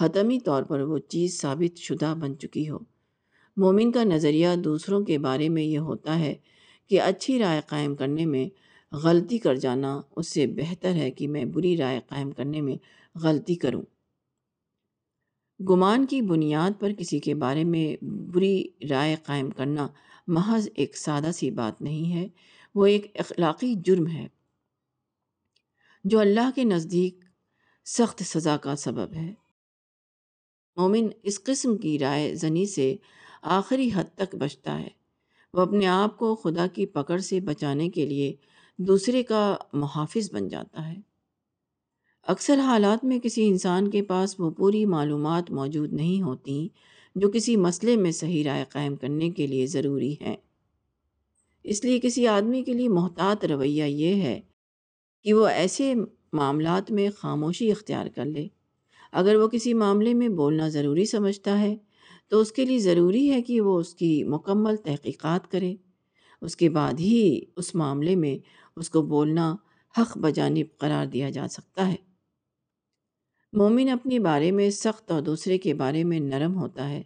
حتمی 0.00 0.40
طور 0.40 0.62
پر 0.62 0.80
وہ 0.80 0.98
چیز 0.98 1.40
ثابت 1.40 1.78
شدہ 1.78 2.14
بن 2.20 2.38
چکی 2.38 2.70
ہو۔ 2.70 2.78
مومن 3.56 3.92
کا 3.92 4.04
نظریہ 4.04 4.48
دوسروں 4.64 5.04
کے 5.04 5.18
بارے 5.18 5.48
میں 5.48 5.62
یہ 5.62 5.78
ہوتا 5.78 6.18
ہے 6.18 6.34
کہ 6.90 7.00
اچھی 7.00 7.38
رائے 7.38 7.60
قائم 7.66 7.96
کرنے 7.96 8.26
میں 8.26 8.48
غلطی 8.92 9.38
کر 9.38 9.54
جانا 9.54 10.00
اس 10.16 10.28
سے 10.28 10.46
بہتر 10.46 10.92
ہے 10.92 11.10
کہ 11.10 11.28
میں 11.28 11.44
بری 11.44 11.76
رائے 11.76 12.00
قائم 12.06 12.30
کرنے 12.30 12.60
میں 12.60 12.76
غلطی 13.18 13.54
کروں۔ 13.54 13.82
گمان 15.62 16.06
کی 16.06 16.22
بنیاد 16.22 16.70
پر 16.80 16.92
کسی 16.92 17.18
کے 17.18 17.34
بارے 17.34 17.64
میں 17.64 18.04
بری 18.04 18.64
رائے 18.90 19.16
قائم 19.22 19.50
کرنا 19.50 19.88
محض 20.26 20.68
ایک 20.74 20.96
سادہ 20.96 21.30
سی 21.34 21.50
بات 21.50 21.82
نہیں 21.82 22.16
ہے، 22.16 22.28
وہ 22.74 22.86
ایک 22.86 23.06
اخلاقی 23.14 23.74
جرم 23.84 24.06
ہے۔ 24.06 24.28
جو 26.04 26.18
اللہ 26.18 26.50
کے 26.54 26.64
نزدیک 26.64 27.24
سخت 27.84 28.22
سزا 28.22 28.56
کا 28.56 28.76
سبب 28.76 29.14
ہے۔ 29.14 29.34
مومن 30.76 31.06
اس 31.22 31.44
قسم 31.44 31.76
کی 31.76 31.98
رائے 31.98 32.34
زنی 32.34 32.66
سے 32.66 32.96
آخری 33.42 33.90
حد 33.94 34.04
تک 34.14 34.34
بچتا 34.34 34.78
ہے۔ 34.78 34.88
وہ 35.54 35.60
اپنے 35.60 35.86
آپ 35.86 36.18
کو 36.18 36.36
خدا 36.36 36.66
کی 36.66 36.86
پکڑ 36.86 37.18
سے 37.18 37.40
بچانے 37.40 37.88
کے 37.88 38.06
لیے 38.06 38.36
دوسرے 38.86 39.22
کا 39.22 39.56
محافظ 39.72 40.32
بن 40.32 40.48
جاتا 40.48 40.88
ہے۔ 40.88 41.00
اکثر 42.22 42.58
حالات 42.58 43.04
میں 43.04 43.18
کسی 43.18 43.48
انسان 43.48 43.90
کے 43.90 44.02
پاس 44.02 44.40
وہ 44.40 44.50
پوری 44.50 44.84
معلومات 44.84 45.50
موجود 45.50 45.92
نہیں 45.92 46.22
ہوتی 46.22 46.68
جو 47.14 47.30
کسی 47.30 47.56
مسئلے 47.56 47.96
میں 47.96 48.12
صحیح 48.12 48.44
رائے 48.44 48.64
قائم 48.68 48.96
کرنے 48.96 49.30
کے 49.30 49.46
لیے 49.46 49.66
ضروری 49.66 50.14
ہیں 50.20 50.36
اس 51.64 51.84
لیے 51.84 52.00
کسی 52.02 52.26
آدمی 52.26 52.62
کے 52.62 52.72
لیے 52.72 52.88
محتاط 52.88 53.44
رویہ 53.44 53.84
یہ 53.84 54.14
ہے 54.14 54.40
کہ 55.24 55.34
وہ 55.34 55.46
ایسے 55.46 55.94
معاملات 56.32 56.90
میں 56.90 57.08
خاموشی 57.16 57.70
اختیار 57.70 58.06
کر 58.06 58.24
لے۔ 58.24 58.48
اگر 59.12 59.34
وہ 59.34 59.48
کسی 59.48 59.74
معاملے 59.74 60.14
میں 60.14 60.28
بولنا 60.28 60.68
ضروری 60.68 61.04
سمجھتا 61.04 61.60
ہے 61.60 61.76
تو 62.28 62.40
اس 62.40 62.52
کے 62.52 62.64
لیے 62.64 62.78
ضروری 62.78 63.30
ہے 63.30 63.42
کہ 63.42 63.60
وہ 63.60 63.80
اس 63.80 63.94
کی 63.94 64.24
مکمل 64.24 64.76
تحقیقات 64.76 65.50
کرے۔ 65.50 65.74
اس 66.40 66.56
کے 66.56 66.68
بعد 66.68 66.92
ہی 67.00 67.40
اس 67.56 67.74
معاملے 67.74 68.16
میں 68.16 68.38
اس 68.76 68.90
کو 68.90 69.02
بولنا 69.02 69.56
حق 69.98 70.18
بجانب 70.18 70.78
قرار 70.78 71.06
دیا 71.06 71.30
جا 71.30 71.48
سکتا 71.48 71.88
ہے۔ 71.88 71.96
مومن 73.52 73.88
اپنی 73.88 74.18
بارے 74.18 74.50
میں 74.50 74.70
سخت 74.70 75.10
اور 75.10 75.22
دوسرے 75.22 75.58
کے 75.58 75.74
بارے 75.74 76.04
میں 76.04 76.20
نرم 76.20 76.56
ہوتا 76.56 76.88
ہے۔ 76.88 77.02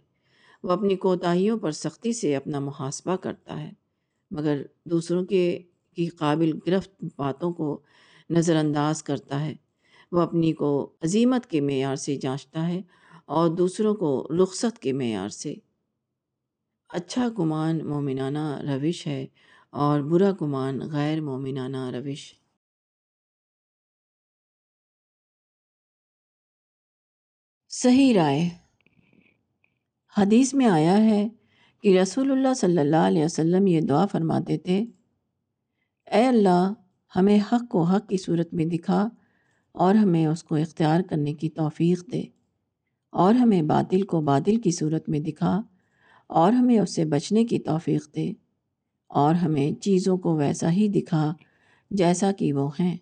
وہ 0.63 0.71
اپنی 0.71 0.95
کوتاہیوں 0.95 1.59
پر 1.59 1.71
سختی 1.71 2.13
سے 2.13 2.35
اپنا 2.35 2.59
محاسبہ 2.59 3.15
کرتا 3.15 3.61
ہے۔ 3.61 3.71
مگر 4.31 4.61
دوسروں 4.85 5.25
کے 5.25 5.59
کی 5.95 6.07
قابل 6.07 6.59
گرفت 6.67 7.03
باتوں 7.17 7.53
کو 7.53 7.81
نظر 8.29 8.55
انداز 8.55 9.03
کرتا 9.03 9.45
ہے۔ 9.45 9.55
وہ 10.11 10.21
اپنی 10.21 10.53
کو 10.53 10.93
عظیمت 11.01 11.45
کے 11.45 11.61
معیار 11.61 11.95
سے 11.95 12.15
جانچتا 12.15 12.67
ہے 12.67 12.81
اور 13.25 13.49
دوسروں 13.49 13.95
کو 13.95 14.27
رخصت 14.43 14.79
کے 14.79 14.93
معیار 14.93 15.29
سے۔ 15.29 15.55
اچھا 16.89 17.27
گمان 17.39 17.85
مومنانہ 17.85 18.61
روش 18.61 19.07
ہے 19.07 19.27
اور 19.75 20.01
برا 20.01 20.31
گمان 20.41 20.79
غیر 20.91 21.21
مومنانہ 21.21 21.89
روش۔ 21.91 22.21
صحیح 27.71 28.13
رائے۔ 28.15 28.47
حدیث 30.13 30.53
میں 30.53 30.65
آیا 30.65 30.97
ہے 30.97 31.27
کہ 31.83 31.99
رسول 31.99 32.31
اللہ 32.31 32.53
صلی 32.53 32.77
اللہ 32.77 33.03
علیہ 33.07 33.23
وسلم 33.23 33.67
یہ 33.67 33.81
دعا 33.81 34.05
فرماتے 34.05 34.57
تھے، 34.57 34.77
اے 36.07 36.25
اللہ، 36.27 36.71
ہمیں 37.15 37.39
حق 37.51 37.67
کو 37.71 37.83
حق 37.83 38.07
کی 38.09 38.17
صورت 38.17 38.53
میں 38.53 38.65
دکھا 38.65 39.07
اور 39.75 39.95
ہمیں 39.95 40.25
اس 40.25 40.43
کو 40.43 40.55
اختیار 40.55 41.01
کرنے 41.01 41.33
کی 41.33 41.49
توفیق 41.49 42.11
دے، 42.11 42.23
اور 43.13 43.33
ہمیں 43.33 43.61
باطل 43.61 44.01
کو 44.01 44.21
باطل 44.21 44.61
کی 44.61 44.71
صورت 44.71 45.09
میں 45.09 45.19
دکھا 45.19 45.61
اور 46.29 46.51
ہمیں 46.51 46.79
اس 46.79 46.95
سے 46.95 47.05
بچنے 47.05 47.45
کی 47.45 47.59
توفیق 47.59 48.15
دے۔ 48.15 48.31
اور 49.15 49.35
ہمیں 49.35 49.71
چیزوں 49.71 50.17
کو 50.17 50.35
ویسا 50.35 50.71
ہی 50.71 50.87
دکھا 50.87 51.33
جیسا 51.91 52.31
کہ 52.31 52.53
وہ 52.53 52.69
ہیں۔ 52.79 52.97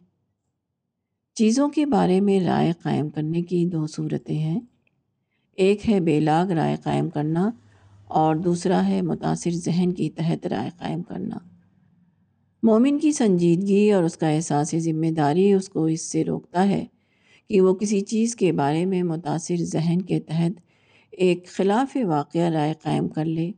چیزوں 1.33 1.69
کے 1.69 1.85
بارے 1.85 2.21
میں 2.21 2.39
رائے 2.39 2.71
قائم 2.81 3.09
کرنے 3.09 3.41
کی 3.41 3.65
دو 3.65 3.87
صورتیں 3.87 4.37
ہیں۔ 4.37 4.59
ایک 5.55 5.89
ہے 5.89 5.99
بے 5.99 6.19
لاگ 6.19 6.47
رائے 6.47 6.75
قائم 6.83 7.09
کرنا 7.09 7.49
اور 8.03 8.35
دوسرا 8.35 8.87
ہے 8.87 9.01
متاثر 9.01 9.51
ذہن 9.51 9.91
کی 9.91 10.09
تحت 10.09 10.47
رائے 10.47 10.69
قائم 10.77 11.03
کرنا۔ 11.03 11.37
مومن 12.63 12.99
کی 12.99 13.11
سنجیدگی 13.11 13.91
اور 13.91 14.03
اس 14.03 14.17
کا 14.17 14.29
احساس 14.29 14.75
ذمہ 14.77 15.11
داری 15.11 15.53
اس 15.53 15.69
کو 15.69 15.85
اس 15.85 16.11
سے 16.11 16.23
روکتا 16.23 16.67
ہے 16.67 16.85
کہ 17.49 17.61
وہ 17.61 17.73
کسی 17.73 18.01
چیز 18.01 18.35
کے 18.35 18.51
بارے 18.51 18.85
میں 18.85 19.03
متاثر 19.03 19.55
ذہن 19.55 20.01
کے 20.01 20.19
تحت 20.19 20.61
ایک 21.11 21.47
خلاف 21.47 21.97
واقعہ 22.03 22.49
رائے 22.49 22.73
قائم 22.83 23.07
کر 23.07 23.25
لے۔ 23.25 23.51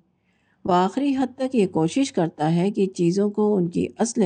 وہ 0.66 0.74
آخری 0.74 1.16
حد 1.16 1.38
تک 1.38 1.56
یہ 1.56 1.68
کوشش 1.68 2.12
کرتا 2.12 2.56
ہے 2.56 2.72
کہ 2.72 2.88
چیزوں 2.88 3.30
کو 3.30 3.56
ان 3.56 3.70
کی 3.70 3.88
اصل 3.98 4.22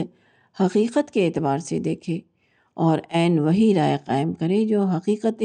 حقیقت 0.60 1.12
کے 1.12 1.28
اعتبار 1.28 1.58
سے 1.58 1.80
دیکھے 1.80 2.20
اور 2.74 3.00
عین 3.10 3.40
وہی 3.40 3.76
رائے 3.76 3.98
قائم 4.06 4.34
کرے 4.34 4.66
جو 4.66 4.84
حقیقت 4.84 5.44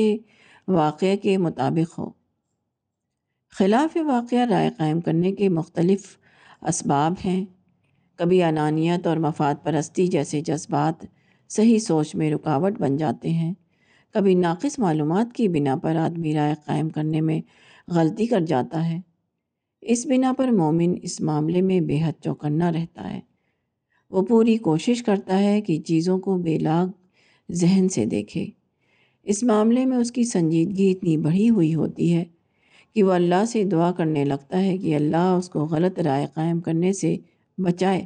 واقعہ 0.68 1.16
کے 1.22 1.38
مطابق 1.38 1.98
ہو۔ 1.98 2.10
خلاف 3.50 3.96
واقعہ 4.06 4.38
رائے 4.38 4.70
قائم 4.78 5.00
کرنے 5.00 5.32
کے 5.32 5.48
مختلف 5.48 6.18
اسباب 6.62 7.14
ہیں۔ 7.24 7.44
کبھی 8.16 8.42
انانیت 8.42 9.06
اور 9.06 9.16
مفاد 9.16 9.54
پرستی 9.62 10.06
جیسے 10.06 10.40
جذبات 10.40 11.06
صحیح 11.48 11.78
سوچ 11.78 12.14
میں 12.14 12.30
رکاوٹ 12.30 12.78
بن 12.78 12.96
جاتے 12.96 13.30
ہیں۔ 13.30 13.54
کبھی 14.12 14.34
ناقص 14.34 14.78
معلومات 14.78 15.32
کی 15.34 15.48
بنا 15.48 15.76
پر 15.76 15.96
آدمی 15.96 16.34
رائے 16.34 16.54
قائم 16.64 16.88
کرنے 16.88 17.20
میں 17.20 17.40
غلطی 17.88 18.26
کر 18.26 18.40
جاتا 18.40 18.90
ہے۔ 18.90 19.13
اس 19.86 20.06
بنا 20.06 20.32
پر 20.32 20.48
مومن 20.48 20.94
اس 21.02 21.20
معاملے 21.20 21.60
میں 21.60 21.80
بے 21.80 21.98
حد 22.04 22.22
چوکنا 22.24 22.72
رہتا 22.72 23.14
ہے۔ 23.14 23.20
وہ 24.10 24.22
پوری 24.22 24.56
کوشش 24.56 25.02
کرتا 25.02 25.38
ہے 25.38 25.60
کہ 25.60 25.80
چیزوں 25.80 26.18
کو 26.18 26.36
بے 26.36 26.58
لاگ 26.58 26.86
ذہن 27.52 27.88
سے 27.88 28.04
دیکھے۔ 28.04 28.46
اس 29.22 29.42
معاملے 29.42 29.86
میں 29.86 29.96
اس 29.96 30.12
کی 30.12 30.24
سنجیدگی 30.24 30.90
اتنی 30.90 31.16
بڑھی 31.16 31.50
ہوئی 31.50 31.74
ہوتی 31.74 32.14
ہے 32.14 32.24
کہ 32.94 33.02
وہ 33.02 33.12
اللہ 33.12 33.44
سے 33.44 33.64
دعا 33.64 33.92
کرنے 33.92 34.24
لگتا 34.24 34.60
ہے 34.60 34.78
کہ 34.78 34.96
اللہ 34.96 35.16
اس 35.16 35.48
کو 35.48 35.64
غلط 35.64 35.98
رائے 35.98 36.26
قائم 36.34 36.60
کرنے 36.60 36.92
سے 36.92 37.16
بچائے۔ 37.58 38.04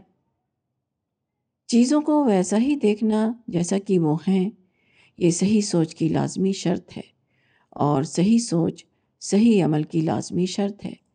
چیزوں 1.66 2.00
کو 2.00 2.24
ویسا 2.24 2.58
ہی 2.58 2.76
دیکھنا 2.76 3.32
جیسا 3.48 3.78
کہ 3.78 3.98
وہ 3.98 4.16
ہیں، 4.28 4.50
یہ 5.18 5.30
صحیح 5.30 5.60
سوچ 5.60 5.94
کی 5.94 6.08
لازمی 6.08 6.52
شرط 6.52 6.96
ہے 6.96 7.02
اور 7.70 8.02
صحیح 8.02 8.38
سوچ، 8.38 8.84
صحیح 9.20 9.64
عمل 9.64 9.82
کی 9.82 10.00
لازمی 10.00 10.46
شرط 10.46 10.86
ہے۔ 10.86 11.07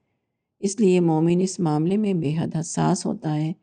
اس 0.63 0.79
لیے 0.79 0.99
مومن 0.99 1.41
اس 1.41 1.59
معاملے 1.59 1.97
میں 1.97 2.13
بے 2.13 2.35
حد 2.39 2.55
حساس 2.59 3.05
ہوتا 3.05 3.35
ہے۔ 3.35 3.53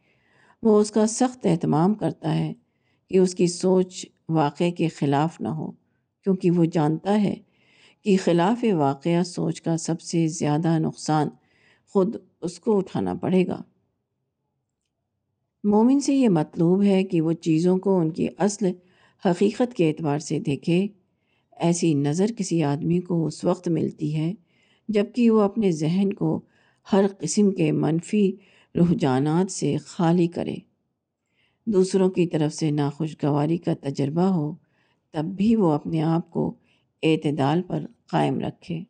وہ 0.62 0.80
اس 0.80 0.90
کا 0.90 1.06
سخت 1.06 1.46
اہتمام 1.46 1.94
کرتا 1.94 2.38
ہے 2.38 2.52
کہ 3.10 3.18
اس 3.18 3.34
کی 3.34 3.46
سوچ 3.46 4.06
واقع 4.28 4.70
کے 4.78 4.88
خلاف 4.88 5.40
نہ 5.40 5.48
ہو، 5.48 5.70
کیونکہ 6.24 6.50
وہ 6.50 6.64
جانتا 6.64 7.22
ہے 7.22 7.34
کہ 8.04 8.16
خلاف 8.24 8.64
واقعہ 8.72 9.22
سوچ 9.22 9.62
کا 9.62 9.76
سب 9.76 10.00
سے 10.00 10.26
زیادہ 10.26 10.78
نقصان 10.78 11.28
خود 11.88 12.16
اس 12.40 12.60
کو 12.60 12.78
اٹھانا 12.78 13.14
پڑے 13.14 13.46
گا۔ 13.46 13.62
مومن 15.64 16.00
سے 16.00 16.14
یہ 16.14 16.28
مطلوب 16.28 16.82
ہے 16.82 17.04
کہ 17.04 17.20
وہ 17.20 17.32
چیزوں 17.32 17.78
کو 17.78 17.98
ان 17.98 18.10
کی 18.10 18.26
اصل 18.38 18.66
حقیقت 19.26 19.74
کے 19.74 19.88
اعتبار 19.88 20.18
سے 20.18 20.38
دیکھے۔ 20.38 20.86
ایسی 21.56 21.94
نظر 21.94 22.26
کسی 22.36 22.62
آدمی 22.62 23.00
کو 23.00 23.26
اس 23.26 23.44
وقت 23.44 23.68
ملتی 23.68 24.16
ہے 24.16 24.32
جبکہ 24.88 25.30
وہ 25.30 25.40
اپنے 25.40 25.70
ذہن 25.72 26.12
کو 26.12 26.40
ہر 26.92 27.04
قسم 27.18 27.50
کے 27.50 27.72
منفی 27.72 28.32
رجحانات 28.74 29.52
سے 29.52 29.76
خالی 29.76 30.26
کرے۔ 30.26 30.54
دوسروں 31.66 32.10
کی 32.10 32.26
طرف 32.26 32.54
سے 32.54 32.70
ناخوشگواری 32.70 33.58
کا 33.58 33.74
تجربہ 33.80 34.22
ہو، 34.22 34.54
تب 35.10 35.24
بھی 35.24 35.56
وہ 35.56 35.72
اپنے 35.72 36.02
آپ 36.02 36.30
کو 36.30 36.54
اعتدال 37.02 37.62
پر 37.62 37.86
قائم 38.06 38.40
رکھے۔ 38.40 38.82